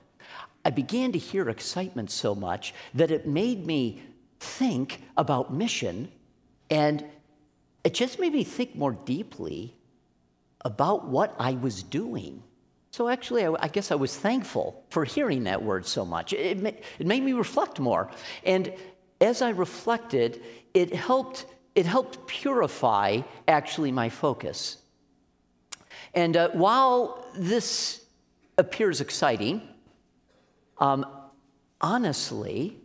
I 0.69 0.71
began 0.71 1.13
to 1.13 1.19
hear 1.19 1.49
excitement 1.49 2.11
so 2.11 2.35
much 2.35 2.75
that 2.93 3.11
it 3.11 3.27
made 3.27 3.65
me 3.65 4.03
think 4.39 5.01
about 5.17 5.51
mission 5.51 6.13
and 6.69 7.03
it 7.85 7.95
just 7.95 8.21
made 8.21 8.35
me 8.35 8.45
think 8.45 8.77
more 8.77 8.93
deeply 8.93 9.75
about 10.67 11.07
what 11.07 11.35
I 11.39 11.53
was 11.53 11.83
doing. 11.83 12.43
So 12.91 13.09
actually, 13.09 13.47
I, 13.47 13.55
I 13.59 13.69
guess 13.69 13.91
I 13.91 13.95
was 13.95 14.15
thankful 14.15 14.85
for 14.91 15.07
hearing 15.07 15.45
that 15.45 15.63
word 15.63 15.87
so 15.87 16.05
much. 16.05 16.35
It, 16.35 16.63
it, 16.63 16.85
it 16.99 17.07
made 17.07 17.23
me 17.23 17.33
reflect 17.33 17.81
more. 17.81 18.11
And 18.45 18.71
as 19.23 19.41
I 19.41 19.49
reflected, 19.49 20.43
it 20.75 20.95
helped, 20.95 21.47
it 21.77 21.87
helped 21.87 22.27
purify 22.27 23.23
actually 23.47 23.91
my 23.91 24.11
focus. 24.11 24.77
And 26.13 26.37
uh, 26.37 26.51
while 26.51 27.25
this 27.35 28.05
appears 28.59 29.01
exciting, 29.01 29.63
um, 30.79 31.07
honestly, 31.81 32.77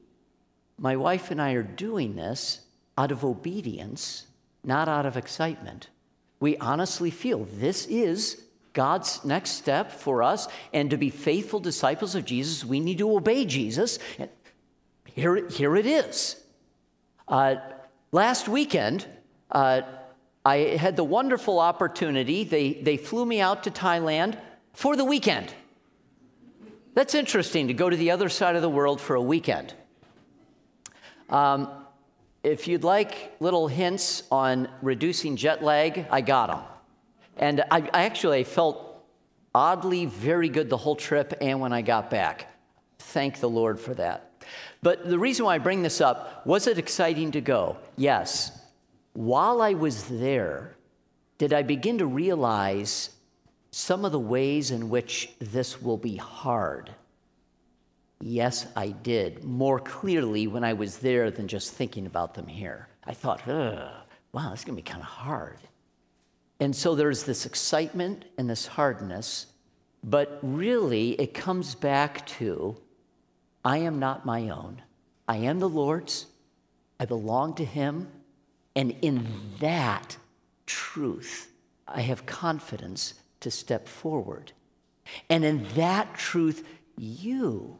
my 0.78 0.96
wife 0.96 1.32
and 1.32 1.42
I 1.42 1.54
are 1.54 1.64
doing 1.64 2.16
this 2.16 2.62
out 2.98 3.12
of 3.12 3.24
obedience, 3.24 4.28
not 4.64 4.88
out 4.88 5.06
of 5.06 5.18
excitement. 5.18 5.90
We 6.40 6.58
honestly 6.58 7.12
feel 7.12 7.46
this 7.46 7.86
is 7.86 8.44
God's 8.74 9.24
next 9.24 9.52
step 9.52 9.92
for 9.92 10.24
us, 10.24 10.48
and 10.74 10.90
to 10.90 10.98
be 10.98 11.10
faithful 11.10 11.60
disciples 11.60 12.16
of 12.16 12.26
Jesus, 12.26 12.66
we 12.66 12.80
need 12.80 12.98
to 12.98 13.16
obey 13.16 13.46
Jesus. 13.46 14.00
And 14.18 14.30
here, 15.06 15.48
here 15.48 15.76
it 15.76 15.86
is. 15.86 16.36
Uh, 17.28 17.56
last 18.12 18.50
weekend, 18.50 19.06
uh, 19.52 19.82
I 20.44 20.58
had 20.58 20.96
the 20.96 21.04
wonderful 21.04 21.60
opportunity. 21.60 22.44
They, 22.44 22.74
they 22.74 22.98
flew 22.98 23.26
me 23.26 23.40
out 23.40 23.64
to 23.64 23.72
Thailand 23.72 24.38
for 24.74 24.96
the 24.96 25.06
weekend. 25.06 25.54
That's 26.94 27.16
interesting 27.16 27.68
to 27.70 27.74
go 27.74 27.90
to 27.90 27.98
the 27.98 28.12
other 28.12 28.30
side 28.30 28.56
of 28.56 28.62
the 28.62 28.70
world 28.70 29.02
for 29.02 29.16
a 29.16 29.22
weekend. 29.22 29.74
Um, 31.30 31.70
if 32.44 32.68
you'd 32.68 32.84
like 32.84 33.36
little 33.40 33.68
hints 33.68 34.24
on 34.30 34.68
reducing 34.82 35.36
jet 35.36 35.64
lag, 35.64 36.06
I 36.12 36.22
got 36.22 36.48
them. 36.48 36.60
And 37.38 37.62
I, 37.72 37.90
I 37.94 38.04
actually 38.04 38.44
felt 38.44 39.04
oddly 39.56 40.06
very 40.06 40.50
good 40.50 40.70
the 40.70 40.78
whole 40.78 40.96
trip 40.96 41.34
and 41.42 41.60
when 41.60 41.74
I 41.74 41.82
got 41.82 42.10
back. 42.10 42.48
Thank 43.00 43.40
the 43.40 43.50
Lord 43.50 43.80
for 43.80 43.94
that. 43.96 44.32
But 44.82 45.10
the 45.10 45.18
reason 45.18 45.46
why 45.46 45.56
I 45.56 45.60
bring 45.60 45.82
this 45.82 46.02
up 46.02 46.46
was 46.46 46.68
it 46.68 46.78
exciting 46.78 47.32
to 47.32 47.42
go? 47.42 47.78
Yes. 47.96 48.52
While 49.14 49.62
I 49.62 49.74
was 49.74 50.04
there, 50.06 50.76
did 51.38 51.54
I 51.54 51.64
begin 51.64 51.98
to 52.00 52.06
realize 52.06 53.12
some 53.74 54.06
of 54.06 54.12
the 54.12 54.20
ways 54.20 54.70
in 54.70 54.88
which 54.88 55.32
this 55.40 55.82
will 55.82 55.98
be 55.98 56.16
hard. 56.16 56.92
Yes, 58.22 58.68
I 58.76 58.90
did, 58.90 59.44
more 59.44 59.80
clearly 59.80 60.46
when 60.46 60.64
I 60.64 60.74
was 60.74 61.00
there 61.00 61.32
than 61.32 61.48
just 61.48 61.74
thinking 61.74 62.06
about 62.06 62.36
them 62.36 62.46
here. 62.46 62.88
I 63.04 63.16
thought, 63.16 63.48
wow, 63.48 64.52
this 64.52 64.60
is 64.60 64.66
going 64.66 64.78
to 64.78 64.84
be 64.84 64.88
kind 64.88 65.02
of 65.02 65.08
hard. 65.08 65.58
And 66.60 66.76
so 66.76 66.94
there's 66.94 67.24
this 67.24 67.48
excitement 67.48 68.26
and 68.38 68.48
this 68.48 68.68
hardness, 68.68 69.48
But 70.04 70.38
really, 70.42 71.12
it 71.12 71.34
comes 71.34 71.76
back 71.76 72.26
to 72.28 72.76
I 73.64 73.78
am 73.78 74.00
not 74.00 74.26
my 74.26 74.50
own. 74.50 74.82
I 75.28 75.38
am 75.38 75.60
the 75.60 75.70
Lord's. 75.70 76.28
I 77.00 77.06
belong 77.06 77.56
to 77.56 77.66
Him. 77.66 78.10
And 78.76 78.96
in 79.02 79.28
that 79.60 80.18
truth, 80.66 81.52
I 81.88 82.02
have 82.02 82.26
confidence 82.26 83.16
to 83.44 83.52
step 83.52 83.88
forward. 83.88 84.52
And 85.30 85.46
in 85.46 85.66
that 85.76 86.16
truth, 86.16 86.68
you 86.98 87.80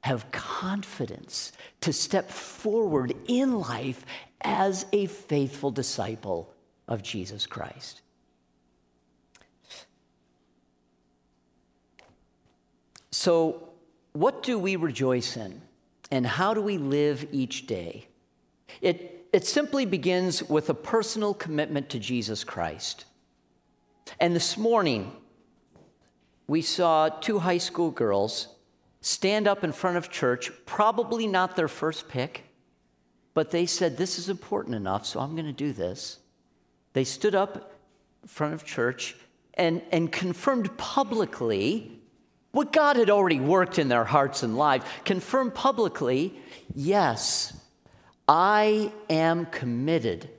have 0.00 0.30
confidence 0.30 1.52
to 1.80 1.92
step 1.92 2.30
forward 2.30 3.14
in 3.26 3.58
life 3.58 4.04
as 4.40 4.86
a 4.92 5.06
faithful 5.06 5.70
disciple 5.70 6.52
of 6.86 7.02
Jesus 7.02 7.46
Christ. 7.46 8.02
So, 13.10 13.70
what 14.12 14.42
do 14.42 14.58
we 14.58 14.76
rejoice 14.76 15.36
in? 15.36 15.60
And 16.10 16.26
how 16.26 16.54
do 16.54 16.60
we 16.60 16.78
live 16.78 17.26
each 17.32 17.66
day? 17.66 18.06
It, 18.80 19.26
it 19.32 19.44
simply 19.44 19.86
begins 19.86 20.42
with 20.42 20.70
a 20.70 20.74
personal 20.74 21.34
commitment 21.34 21.88
to 21.90 21.98
Jesus 21.98 22.44
Christ. 22.44 23.05
And 24.20 24.34
this 24.34 24.56
morning, 24.56 25.12
we 26.46 26.62
saw 26.62 27.08
two 27.08 27.40
high 27.40 27.58
school 27.58 27.90
girls 27.90 28.48
stand 29.00 29.46
up 29.46 29.64
in 29.64 29.72
front 29.72 29.96
of 29.96 30.10
church, 30.10 30.50
probably 30.64 31.26
not 31.26 31.56
their 31.56 31.68
first 31.68 32.08
pick, 32.08 32.44
but 33.34 33.50
they 33.50 33.66
said, 33.66 33.96
This 33.96 34.18
is 34.18 34.28
important 34.28 34.74
enough, 34.74 35.06
so 35.06 35.20
I'm 35.20 35.32
going 35.32 35.46
to 35.46 35.52
do 35.52 35.72
this. 35.72 36.18
They 36.92 37.04
stood 37.04 37.34
up 37.34 37.72
in 38.22 38.28
front 38.28 38.54
of 38.54 38.64
church 38.64 39.14
and, 39.54 39.82
and 39.92 40.10
confirmed 40.10 40.76
publicly 40.76 42.00
what 42.52 42.72
God 42.72 42.96
had 42.96 43.10
already 43.10 43.38
worked 43.38 43.78
in 43.78 43.88
their 43.88 44.04
hearts 44.04 44.42
and 44.42 44.56
lives, 44.56 44.86
confirmed 45.04 45.54
publicly 45.54 46.34
yes, 46.74 47.52
I 48.26 48.92
am 49.10 49.46
committed 49.46 50.30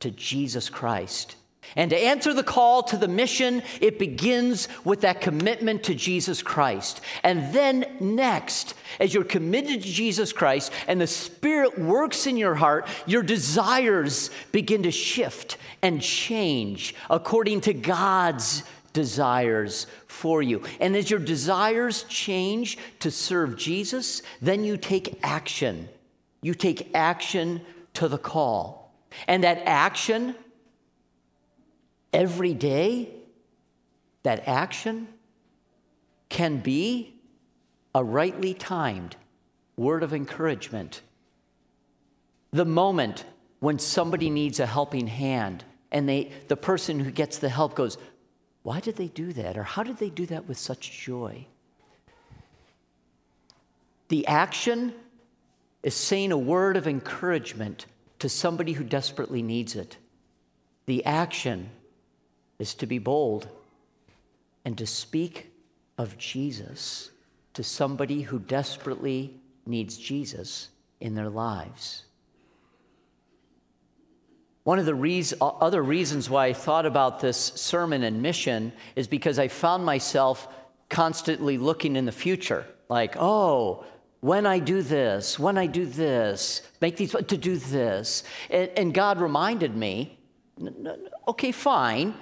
to 0.00 0.10
Jesus 0.10 0.70
Christ. 0.70 1.36
And 1.74 1.90
to 1.90 1.98
answer 1.98 2.32
the 2.32 2.42
call 2.42 2.82
to 2.84 2.96
the 2.96 3.08
mission, 3.08 3.62
it 3.80 3.98
begins 3.98 4.68
with 4.84 5.00
that 5.00 5.20
commitment 5.20 5.82
to 5.84 5.94
Jesus 5.94 6.42
Christ. 6.42 7.00
And 7.22 7.52
then, 7.52 7.96
next, 8.00 8.74
as 9.00 9.12
you're 9.12 9.24
committed 9.24 9.82
to 9.82 9.88
Jesus 9.88 10.32
Christ 10.32 10.72
and 10.86 11.00
the 11.00 11.06
Spirit 11.06 11.78
works 11.78 12.26
in 12.26 12.36
your 12.36 12.54
heart, 12.54 12.86
your 13.06 13.22
desires 13.22 14.30
begin 14.52 14.84
to 14.84 14.90
shift 14.90 15.56
and 15.82 16.00
change 16.00 16.94
according 17.10 17.62
to 17.62 17.74
God's 17.74 18.62
desires 18.92 19.86
for 20.06 20.42
you. 20.42 20.62
And 20.80 20.96
as 20.96 21.10
your 21.10 21.20
desires 21.20 22.04
change 22.04 22.78
to 23.00 23.10
serve 23.10 23.58
Jesus, 23.58 24.22
then 24.40 24.64
you 24.64 24.78
take 24.78 25.18
action. 25.22 25.88
You 26.40 26.54
take 26.54 26.94
action 26.94 27.60
to 27.94 28.08
the 28.08 28.18
call. 28.18 28.94
And 29.28 29.44
that 29.44 29.62
action, 29.66 30.34
every 32.16 32.54
day, 32.54 33.10
that 34.22 34.48
action 34.48 35.06
can 36.30 36.56
be 36.56 37.14
a 37.94 38.02
rightly 38.02 38.54
timed 38.54 39.14
word 39.76 40.02
of 40.02 40.14
encouragement. 40.14 41.02
The 42.52 42.64
moment 42.64 43.26
when 43.60 43.78
somebody 43.78 44.30
needs 44.30 44.58
a 44.60 44.66
helping 44.66 45.06
hand 45.06 45.62
and 45.92 46.08
they, 46.08 46.32
the 46.48 46.56
person 46.56 46.98
who 46.98 47.10
gets 47.10 47.36
the 47.38 47.50
help 47.50 47.74
goes, 47.74 47.98
why 48.62 48.80
did 48.80 48.96
they 48.96 49.08
do 49.08 49.34
that? 49.34 49.58
Or 49.58 49.62
how 49.62 49.82
did 49.82 49.98
they 49.98 50.10
do 50.10 50.24
that 50.26 50.48
with 50.48 50.56
such 50.56 51.04
joy? 51.04 51.46
The 54.08 54.26
action 54.26 54.94
is 55.82 55.94
saying 55.94 56.32
a 56.32 56.38
word 56.38 56.78
of 56.78 56.88
encouragement 56.88 57.84
to 58.20 58.30
somebody 58.30 58.72
who 58.72 58.84
desperately 58.84 59.42
needs 59.42 59.76
it. 59.76 59.98
The 60.86 61.04
action 61.04 61.70
is 62.58 62.74
to 62.74 62.86
be 62.86 62.98
bold 62.98 63.48
and 64.64 64.76
to 64.78 64.86
speak 64.86 65.52
of 65.98 66.18
Jesus 66.18 67.10
to 67.54 67.62
somebody 67.62 68.22
who 68.22 68.38
desperately 68.38 69.34
needs 69.64 69.96
Jesus 69.96 70.68
in 71.00 71.14
their 71.14 71.30
lives. 71.30 72.04
One 74.64 74.78
of 74.78 74.86
the 74.86 74.94
reason, 74.94 75.38
other 75.40 75.82
reasons 75.82 76.28
why 76.28 76.46
I 76.46 76.52
thought 76.52 76.86
about 76.86 77.20
this 77.20 77.36
sermon 77.36 78.02
and 78.02 78.20
mission 78.20 78.72
is 78.96 79.06
because 79.06 79.38
I 79.38 79.48
found 79.48 79.84
myself 79.84 80.48
constantly 80.88 81.56
looking 81.56 81.94
in 81.94 82.04
the 82.04 82.12
future. 82.12 82.66
Like, 82.88 83.14
oh, 83.16 83.84
when 84.20 84.44
I 84.44 84.58
do 84.58 84.82
this, 84.82 85.38
when 85.38 85.56
I 85.56 85.66
do 85.66 85.86
this, 85.86 86.62
make 86.80 86.96
these, 86.96 87.12
to 87.12 87.36
do 87.36 87.56
this. 87.56 88.24
And, 88.50 88.70
and 88.76 88.92
God 88.92 89.20
reminded 89.20 89.76
me, 89.76 90.18
okay, 91.28 91.52
fine, 91.52 92.14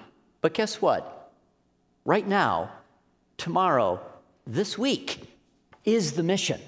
but 0.44 0.52
guess 0.52 0.82
what? 0.82 1.32
Right 2.04 2.28
now, 2.28 2.70
tomorrow, 3.38 3.98
this 4.46 4.76
week 4.76 5.22
is 5.86 6.12
the 6.12 6.22
mission. 6.22 6.60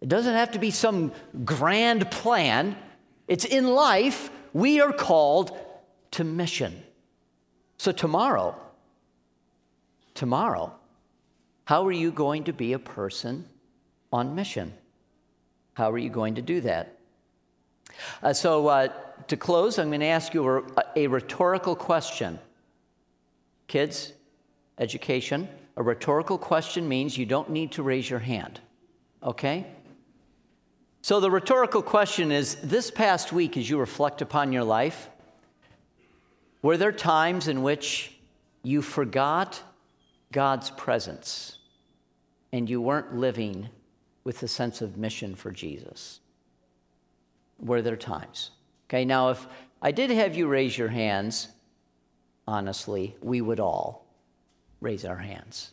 It 0.00 0.08
doesn't 0.08 0.34
have 0.34 0.50
to 0.50 0.58
be 0.58 0.72
some 0.72 1.12
grand 1.44 2.10
plan. 2.10 2.76
It's 3.28 3.44
in 3.44 3.68
life, 3.68 4.28
we 4.52 4.80
are 4.80 4.92
called 4.92 5.56
to 6.10 6.24
mission. 6.24 6.82
So, 7.76 7.92
tomorrow, 7.92 8.56
tomorrow, 10.14 10.74
how 11.66 11.86
are 11.86 11.92
you 11.92 12.10
going 12.10 12.42
to 12.42 12.52
be 12.52 12.72
a 12.72 12.80
person 12.80 13.44
on 14.12 14.34
mission? 14.34 14.72
How 15.74 15.92
are 15.92 15.98
you 15.98 16.10
going 16.10 16.34
to 16.34 16.42
do 16.42 16.60
that? 16.62 16.98
Uh, 18.20 18.32
so, 18.32 18.66
uh, 18.66 18.88
to 19.28 19.36
close, 19.36 19.78
I'm 19.78 19.88
going 19.88 20.00
to 20.00 20.06
ask 20.06 20.34
you 20.34 20.48
a, 20.48 20.62
a 20.96 21.06
rhetorical 21.06 21.76
question. 21.76 22.38
Kids, 23.68 24.12
education, 24.78 25.48
a 25.76 25.82
rhetorical 25.82 26.38
question 26.38 26.88
means 26.88 27.16
you 27.16 27.26
don't 27.26 27.50
need 27.50 27.72
to 27.72 27.82
raise 27.82 28.08
your 28.08 28.18
hand, 28.18 28.60
okay? 29.22 29.66
So, 31.00 31.18
the 31.18 31.30
rhetorical 31.30 31.82
question 31.82 32.30
is 32.30 32.56
this 32.56 32.90
past 32.90 33.32
week, 33.32 33.56
as 33.56 33.68
you 33.68 33.78
reflect 33.78 34.22
upon 34.22 34.52
your 34.52 34.64
life, 34.64 35.08
were 36.62 36.76
there 36.76 36.92
times 36.92 37.48
in 37.48 37.62
which 37.62 38.12
you 38.62 38.82
forgot 38.82 39.60
God's 40.30 40.70
presence 40.70 41.58
and 42.52 42.70
you 42.70 42.80
weren't 42.80 43.16
living 43.16 43.68
with 44.24 44.42
a 44.42 44.48
sense 44.48 44.80
of 44.80 44.96
mission 44.96 45.34
for 45.34 45.50
Jesus? 45.50 46.20
Were 47.58 47.82
there 47.82 47.96
times? 47.96 48.50
Okay, 48.92 49.06
now 49.06 49.30
if 49.30 49.46
I 49.80 49.90
did 49.90 50.10
have 50.10 50.36
you 50.36 50.46
raise 50.48 50.76
your 50.76 50.88
hands, 50.88 51.48
honestly, 52.46 53.16
we 53.22 53.40
would 53.40 53.58
all 53.58 54.04
raise 54.82 55.06
our 55.06 55.16
hands. 55.16 55.70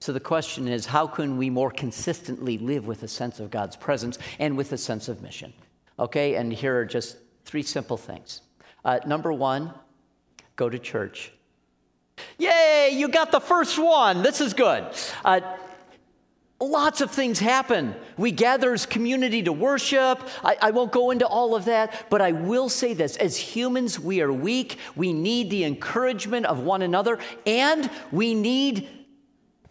So 0.00 0.12
the 0.12 0.20
question 0.20 0.68
is 0.68 0.84
how 0.84 1.06
can 1.06 1.38
we 1.38 1.48
more 1.48 1.70
consistently 1.70 2.58
live 2.58 2.86
with 2.86 3.02
a 3.02 3.08
sense 3.08 3.40
of 3.40 3.50
God's 3.50 3.76
presence 3.76 4.18
and 4.38 4.58
with 4.58 4.72
a 4.72 4.76
sense 4.76 5.08
of 5.08 5.22
mission? 5.22 5.54
Okay, 5.98 6.34
and 6.34 6.52
here 6.52 6.78
are 6.78 6.84
just 6.84 7.16
three 7.46 7.62
simple 7.62 7.96
things. 7.96 8.42
Uh, 8.84 8.98
number 9.06 9.32
one, 9.32 9.72
go 10.56 10.68
to 10.68 10.78
church. 10.78 11.32
Yay, 12.36 12.90
you 12.92 13.08
got 13.08 13.32
the 13.32 13.40
first 13.40 13.78
one. 13.78 14.22
This 14.22 14.42
is 14.42 14.52
good. 14.52 14.84
Uh, 15.24 15.40
Lots 16.60 17.00
of 17.00 17.12
things 17.12 17.38
happen. 17.38 17.94
We 18.16 18.32
gather 18.32 18.72
as 18.72 18.84
community 18.84 19.42
to 19.44 19.52
worship. 19.52 20.20
I, 20.42 20.56
I, 20.60 20.70
won't 20.72 20.90
go 20.90 21.12
into 21.12 21.24
all 21.24 21.54
of 21.54 21.66
that, 21.66 22.06
but 22.10 22.20
I 22.20 22.32
will 22.32 22.68
say 22.68 22.94
this 22.94 23.16
as 23.16 23.36
humans, 23.36 24.00
we 24.00 24.20
are 24.22 24.32
weak. 24.32 24.76
We 24.96 25.12
need 25.12 25.50
the 25.50 25.62
encouragement 25.62 26.46
of 26.46 26.58
one 26.58 26.82
another, 26.82 27.20
and 27.46 27.88
we 28.10 28.34
need 28.34 28.88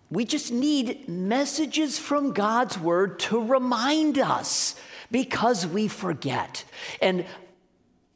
we 0.10 0.24
just 0.24 0.54
need 0.54 1.10
messages 1.10 2.00
from 2.00 2.32
God's 2.32 2.80
word 2.80 3.20
to 3.20 3.44
remind 3.44 4.18
us 4.18 4.76
because 5.12 5.68
we 5.68 5.90
forget. 5.90 6.64
And 7.02 7.26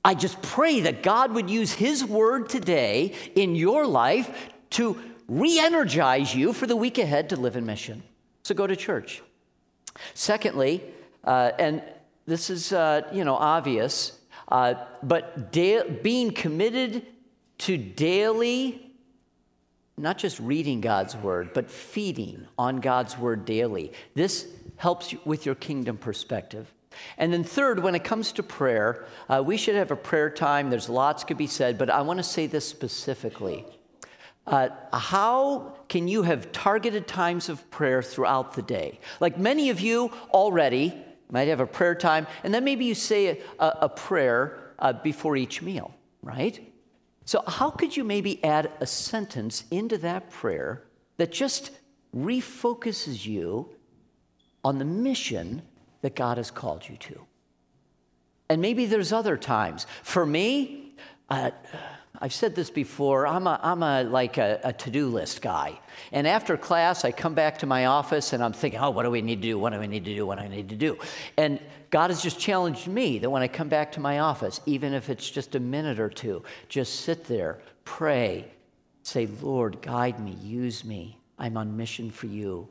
I 0.06 0.16
just 0.16 0.41
pray 0.41 0.80
that 0.82 1.04
God 1.04 1.34
would 1.34 1.50
use 1.50 1.74
his 1.74 2.06
word 2.06 2.48
today 2.48 3.14
in 3.36 3.56
your 3.56 3.86
life 3.86 4.54
to 4.72 4.98
re 5.28 5.60
energize 5.60 6.34
you 6.34 6.54
for 6.54 6.66
the 6.66 6.78
week 6.78 6.98
ahead 6.98 7.30
to 7.30 7.36
live 7.36 7.58
in 7.58 7.66
mission. 7.66 8.04
So 8.52 8.56
go 8.56 8.68
to 8.68 8.76
church. 8.76 9.22
Secondly, 10.14 10.84
uh, 11.24 11.52
and 11.58 11.82
this 12.26 12.49
is, 12.49 12.74
uh, 12.74 13.04
you 13.14 13.24
know, 13.24 13.36
obvious, 13.36 14.20
uh, 14.49 14.74
but 15.02 15.54
da- 15.54 15.89
being 16.04 16.34
committed 16.34 17.06
to 17.60 17.78
daily 17.78 18.91
not 19.95 20.18
just 20.18 20.38
reading 20.41 20.82
God's 20.82 21.16
word, 21.16 21.54
but 21.54 21.72
feeding 21.72 22.45
on 22.58 22.82
God's 22.82 23.18
word 23.18 23.45
daily. 23.45 23.93
This 24.16 24.47
helps 24.76 25.14
you 25.14 25.22
with 25.24 25.45
your 25.45 25.56
kingdom 25.56 25.95
perspective. 25.95 26.74
And 27.18 27.32
then, 27.32 27.45
third, 27.45 27.82
when 27.82 27.95
it 27.95 28.04
comes 28.04 28.34
to 28.34 28.43
prayer, 28.43 29.06
uh, 29.30 29.41
we 29.45 29.56
should 29.56 29.76
have 29.76 29.91
a 29.91 29.95
prayer 29.95 30.30
time. 30.30 30.70
There's 30.70 30.89
lots 30.89 31.24
could 31.24 31.38
be 31.38 31.47
said, 31.47 31.78
but 31.78 31.89
I 31.89 32.02
want 32.02 32.18
to 32.18 32.24
say 32.24 32.47
this 32.47 32.68
specifically. 32.68 33.66
Uh, 34.48 34.70
how 34.92 35.74
can 35.88 36.08
you 36.08 36.24
have 36.24 36.52
targeted 36.52 37.08
times 37.08 37.50
of 37.50 37.70
prayer 37.70 38.02
throughout 38.02 38.54
the 38.54 38.62
day? 38.62 39.00
Like 39.20 39.38
many 39.38 39.70
of 39.70 39.80
you 39.80 40.12
already 40.32 40.96
might 41.30 41.48
have 41.48 41.60
a 41.60 41.68
prayer 41.68 41.96
time, 41.96 42.28
and 42.44 42.54
then 42.54 42.64
maybe 42.64 42.86
you 42.86 42.96
say 42.96 43.42
a, 43.60 43.78
a 43.82 43.89
prayer 43.89 44.74
uh, 44.80 44.94
before 44.94 45.38
each 45.38 45.62
meal, 45.62 45.94
right? 46.22 46.60
So, 47.26 47.44
how 47.48 47.70
could 47.70 47.96
you 47.96 48.04
maybe 48.04 48.44
add 48.44 48.72
a 48.82 48.88
sentence 48.88 49.64
into 49.72 49.98
that 50.00 50.30
prayer 50.30 50.84
that 51.18 51.32
just 51.32 51.72
refocuses 52.16 53.26
you 53.26 53.70
on 54.64 54.80
the 54.80 54.86
mission 54.86 55.62
that 56.02 56.16
God 56.16 56.38
has 56.38 56.52
called 56.52 56.89
you 56.89 56.98
to? 56.98 57.22
And 58.50 58.62
maybe 58.62 58.86
there's 58.86 59.14
other 59.14 59.38
times. 59.38 59.88
For 60.04 60.26
me, 60.26 60.96
uh, 61.30 61.52
I've 62.24 62.34
said 62.34 62.53
this 62.53 62.69
before. 62.69 63.26
I'm 63.26 63.47
a, 63.47 63.59
I'm 63.63 63.82
a 63.82 64.03
like 64.03 64.38
a, 64.38 64.59
a 64.63 64.74
to-do 64.74 65.07
list 65.07 65.41
guy. 65.41 65.80
And 66.11 66.28
after 66.28 66.55
class, 66.55 67.03
I 67.03 67.11
come 67.11 67.34
back 67.34 67.57
to 67.59 67.65
my 67.65 67.88
office 67.88 68.32
and 68.32 68.43
I'm 68.43 68.53
thinking, 68.53 68.80
oh, 68.80 68.91
what 68.91 69.03
do 69.03 69.09
we 69.09 69.24
need 69.24 69.41
to 69.41 69.47
do? 69.47 69.57
What 69.57 69.74
do 69.74 69.80
we 69.80 69.88
need 69.88 70.05
to 70.05 70.13
do? 70.13 70.28
What 70.28 70.38
do 70.38 70.45
I 70.45 70.47
need 70.47 70.69
to 70.69 70.76
do? 70.76 70.99
And 71.36 71.59
God 71.89 72.11
has 72.11 72.22
just 72.22 72.39
challenged 72.39 72.88
me 72.88 73.17
that 73.19 73.30
when 73.30 73.41
I 73.41 73.47
come 73.47 73.69
back 73.69 73.93
to 73.93 73.99
my 73.99 74.19
office, 74.19 74.61
even 74.67 74.93
if 74.93 75.09
it's 75.09 75.30
just 75.30 75.55
a 75.55 75.59
minute 75.59 75.99
or 75.99 76.09
two, 76.09 76.43
just 76.69 77.01
sit 77.01 77.26
there, 77.26 77.59
pray, 77.86 78.45
say, 79.01 79.26
Lord, 79.41 79.82
guide 79.82 80.19
me, 80.19 80.38
use 80.43 80.86
me. 80.86 81.17
I'm 81.39 81.57
on 81.57 81.76
mission 81.76 82.11
for 82.11 82.28
you. 82.28 82.69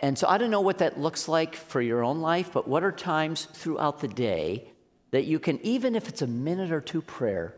And 0.00 0.18
so 0.18 0.26
I 0.26 0.38
don't 0.38 0.50
know 0.50 0.60
what 0.60 0.78
that 0.78 0.98
looks 0.98 1.28
like 1.28 1.54
for 1.54 1.80
your 1.80 2.02
own 2.02 2.20
life, 2.20 2.50
but 2.52 2.66
what 2.66 2.82
are 2.82 2.90
times 2.90 3.44
throughout 3.44 4.00
the 4.00 4.08
day 4.08 4.66
that 5.12 5.24
you 5.24 5.38
can, 5.38 5.60
even 5.64 5.94
if 5.94 6.08
it's 6.08 6.22
a 6.22 6.26
minute 6.26 6.72
or 6.72 6.80
two 6.80 7.02
prayer, 7.02 7.54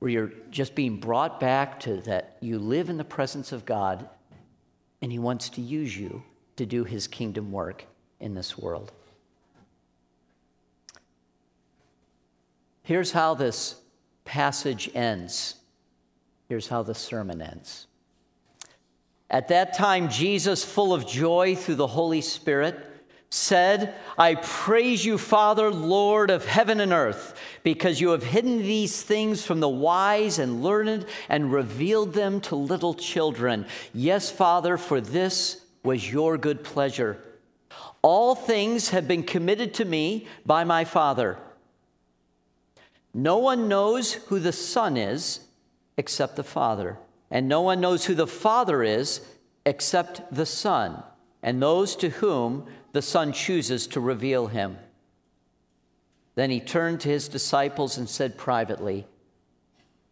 where 0.00 0.10
you're 0.10 0.32
just 0.50 0.74
being 0.74 0.96
brought 0.96 1.38
back 1.38 1.78
to 1.80 1.96
that 2.02 2.36
you 2.40 2.58
live 2.58 2.90
in 2.90 2.96
the 2.96 3.04
presence 3.04 3.52
of 3.52 3.64
God 3.64 4.08
and 5.00 5.12
He 5.12 5.18
wants 5.18 5.48
to 5.50 5.60
use 5.60 5.96
you 5.96 6.22
to 6.56 6.66
do 6.66 6.84
His 6.84 7.06
kingdom 7.06 7.52
work 7.52 7.84
in 8.18 8.34
this 8.34 8.58
world. 8.58 8.92
Here's 12.82 13.12
how 13.12 13.34
this 13.34 13.76
passage 14.24 14.90
ends. 14.94 15.54
Here's 16.48 16.66
how 16.66 16.82
the 16.82 16.94
sermon 16.94 17.40
ends. 17.40 17.86
At 19.30 19.48
that 19.48 19.74
time, 19.74 20.08
Jesus, 20.08 20.64
full 20.64 20.92
of 20.92 21.06
joy 21.06 21.54
through 21.54 21.76
the 21.76 21.86
Holy 21.86 22.20
Spirit, 22.20 22.89
said, 23.30 23.94
I 24.18 24.34
praise 24.34 25.04
you, 25.04 25.16
Father, 25.16 25.70
Lord 25.70 26.30
of 26.30 26.46
heaven 26.46 26.80
and 26.80 26.92
earth, 26.92 27.38
because 27.62 28.00
you 28.00 28.10
have 28.10 28.24
hidden 28.24 28.58
these 28.58 29.02
things 29.02 29.44
from 29.44 29.60
the 29.60 29.68
wise 29.68 30.40
and 30.40 30.62
learned 30.64 31.06
and 31.28 31.52
revealed 31.52 32.12
them 32.12 32.40
to 32.42 32.56
little 32.56 32.94
children. 32.94 33.66
Yes, 33.94 34.30
Father, 34.30 34.76
for 34.76 35.00
this 35.00 35.64
was 35.84 36.10
your 36.10 36.36
good 36.38 36.64
pleasure. 36.64 37.22
All 38.02 38.34
things 38.34 38.88
have 38.90 39.06
been 39.06 39.22
committed 39.22 39.74
to 39.74 39.84
me 39.84 40.26
by 40.44 40.64
my 40.64 40.84
Father. 40.84 41.38
No 43.14 43.38
one 43.38 43.68
knows 43.68 44.14
who 44.14 44.40
the 44.40 44.52
Son 44.52 44.96
is 44.96 45.40
except 45.96 46.36
the 46.36 46.44
Father, 46.44 46.98
and 47.30 47.48
no 47.48 47.60
one 47.60 47.80
knows 47.80 48.06
who 48.06 48.14
the 48.14 48.26
Father 48.26 48.82
is 48.82 49.20
except 49.66 50.34
the 50.34 50.46
Son, 50.46 51.02
and 51.42 51.62
those 51.62 51.96
to 51.96 52.10
whom 52.10 52.66
the 52.92 53.02
Son 53.02 53.32
chooses 53.32 53.86
to 53.88 54.00
reveal 54.00 54.48
him. 54.48 54.78
Then 56.34 56.50
he 56.50 56.60
turned 56.60 57.00
to 57.00 57.08
his 57.08 57.28
disciples 57.28 57.98
and 57.98 58.08
said 58.08 58.38
privately, 58.38 59.06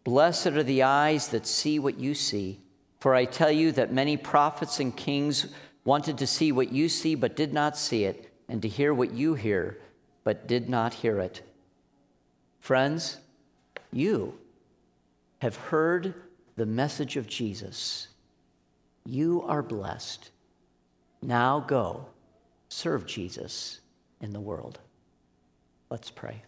Blessed 0.03 0.47
are 0.47 0.63
the 0.63 0.83
eyes 0.83 1.27
that 1.29 1.45
see 1.45 1.79
what 1.79 1.99
you 1.99 2.15
see. 2.15 2.59
For 2.99 3.15
I 3.15 3.25
tell 3.25 3.51
you 3.51 3.71
that 3.73 3.93
many 3.93 4.17
prophets 4.17 4.79
and 4.79 4.95
kings 4.95 5.47
wanted 5.85 6.17
to 6.17 6.27
see 6.27 6.51
what 6.51 6.71
you 6.71 6.89
see, 6.89 7.15
but 7.15 7.35
did 7.35 7.53
not 7.53 7.77
see 7.77 8.03
it, 8.03 8.31
and 8.47 8.61
to 8.61 8.67
hear 8.67 8.93
what 8.93 9.11
you 9.11 9.35
hear, 9.35 9.77
but 10.23 10.47
did 10.47 10.69
not 10.69 10.93
hear 10.93 11.19
it. 11.19 11.41
Friends, 12.59 13.17
you 13.91 14.37
have 15.39 15.55
heard 15.55 16.13
the 16.57 16.65
message 16.65 17.15
of 17.15 17.27
Jesus. 17.27 18.07
You 19.05 19.43
are 19.47 19.63
blessed. 19.63 20.31
Now 21.21 21.59
go 21.59 22.07
serve 22.69 23.05
Jesus 23.05 23.81
in 24.21 24.33
the 24.33 24.39
world. 24.39 24.79
Let's 25.89 26.11
pray. 26.11 26.43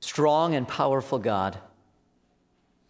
Strong 0.00 0.54
and 0.54 0.68
powerful 0.68 1.18
God, 1.18 1.58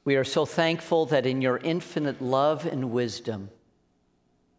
we 0.04 0.16
are 0.16 0.24
so 0.24 0.44
thankful 0.44 1.06
that 1.06 1.24
in 1.24 1.40
your 1.40 1.56
infinite 1.56 2.20
love 2.20 2.66
and 2.66 2.90
wisdom, 2.90 3.48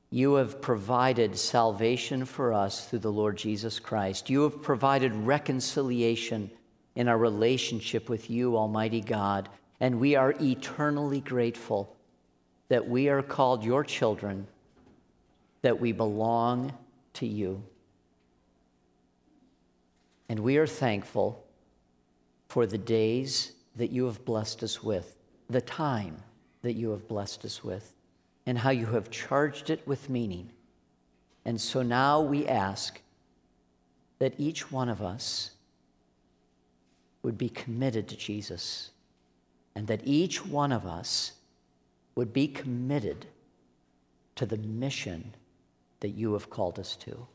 you 0.09 0.35
have 0.35 0.61
provided 0.61 1.37
salvation 1.37 2.25
for 2.25 2.53
us 2.53 2.87
through 2.87 2.99
the 2.99 3.11
Lord 3.11 3.37
Jesus 3.37 3.79
Christ. 3.79 4.29
You 4.29 4.43
have 4.43 4.61
provided 4.61 5.13
reconciliation 5.13 6.49
in 6.95 7.07
our 7.07 7.17
relationship 7.17 8.09
with 8.09 8.29
you, 8.29 8.55
Almighty 8.55 9.01
God. 9.01 9.49
And 9.79 9.99
we 9.99 10.15
are 10.15 10.33
eternally 10.39 11.21
grateful 11.21 11.95
that 12.69 12.87
we 12.87 13.09
are 13.09 13.21
called 13.21 13.63
your 13.63 13.83
children, 13.83 14.47
that 15.61 15.79
we 15.79 15.91
belong 15.91 16.73
to 17.13 17.27
you. 17.27 17.63
And 20.29 20.39
we 20.39 20.57
are 20.57 20.67
thankful 20.67 21.43
for 22.47 22.65
the 22.65 22.77
days 22.77 23.51
that 23.75 23.91
you 23.91 24.05
have 24.05 24.23
blessed 24.23 24.63
us 24.63 24.81
with, 24.81 25.17
the 25.49 25.61
time 25.61 26.17
that 26.61 26.73
you 26.73 26.91
have 26.91 27.07
blessed 27.07 27.43
us 27.45 27.63
with, 27.63 27.94
and 28.45 28.57
how 28.57 28.69
you 28.69 28.85
have 28.87 29.09
charged 29.09 29.69
it 29.69 29.85
with 29.87 30.09
meaning. 30.09 30.49
And 31.45 31.59
so 31.59 31.81
now 31.81 32.21
we 32.21 32.47
ask 32.47 33.01
that 34.19 34.33
each 34.37 34.71
one 34.71 34.89
of 34.89 35.01
us 35.01 35.51
would 37.23 37.37
be 37.37 37.49
committed 37.49 38.07
to 38.07 38.15
Jesus 38.15 38.91
and 39.75 39.87
that 39.87 40.01
each 40.03 40.45
one 40.45 40.71
of 40.71 40.85
us 40.85 41.33
would 42.15 42.31
be 42.31 42.47
committed 42.47 43.25
to 44.35 44.45
the 44.45 44.57
mission 44.57 45.33
that 45.99 46.09
you 46.09 46.33
have 46.33 46.49
called 46.49 46.79
us 46.79 46.95
to. 46.97 47.27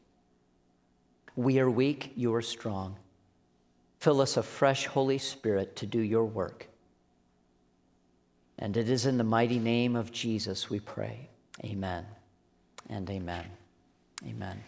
We 1.37 1.59
are 1.59 1.71
weak, 1.71 2.13
you 2.17 2.35
are 2.35 2.43
strong. 2.43 2.97
Fill 3.99 4.21
us 4.21 4.37
a 4.37 4.43
fresh 4.43 4.87
Holy 4.87 5.19
Spirit 5.19 5.77
to 5.77 5.87
do 5.87 6.01
your 6.01 6.25
work. 6.25 6.69
And 8.61 8.77
it 8.77 8.91
is 8.91 9.07
in 9.07 9.17
the 9.17 9.25
mighty 9.25 9.59
name 9.59 9.97
of 9.97 10.13
Jesus 10.13 10.69
we 10.69 10.81
pray. 10.81 11.29
Amen 11.65 12.05
and 12.89 13.09
amen. 13.09 13.47
Amen. 14.27 14.63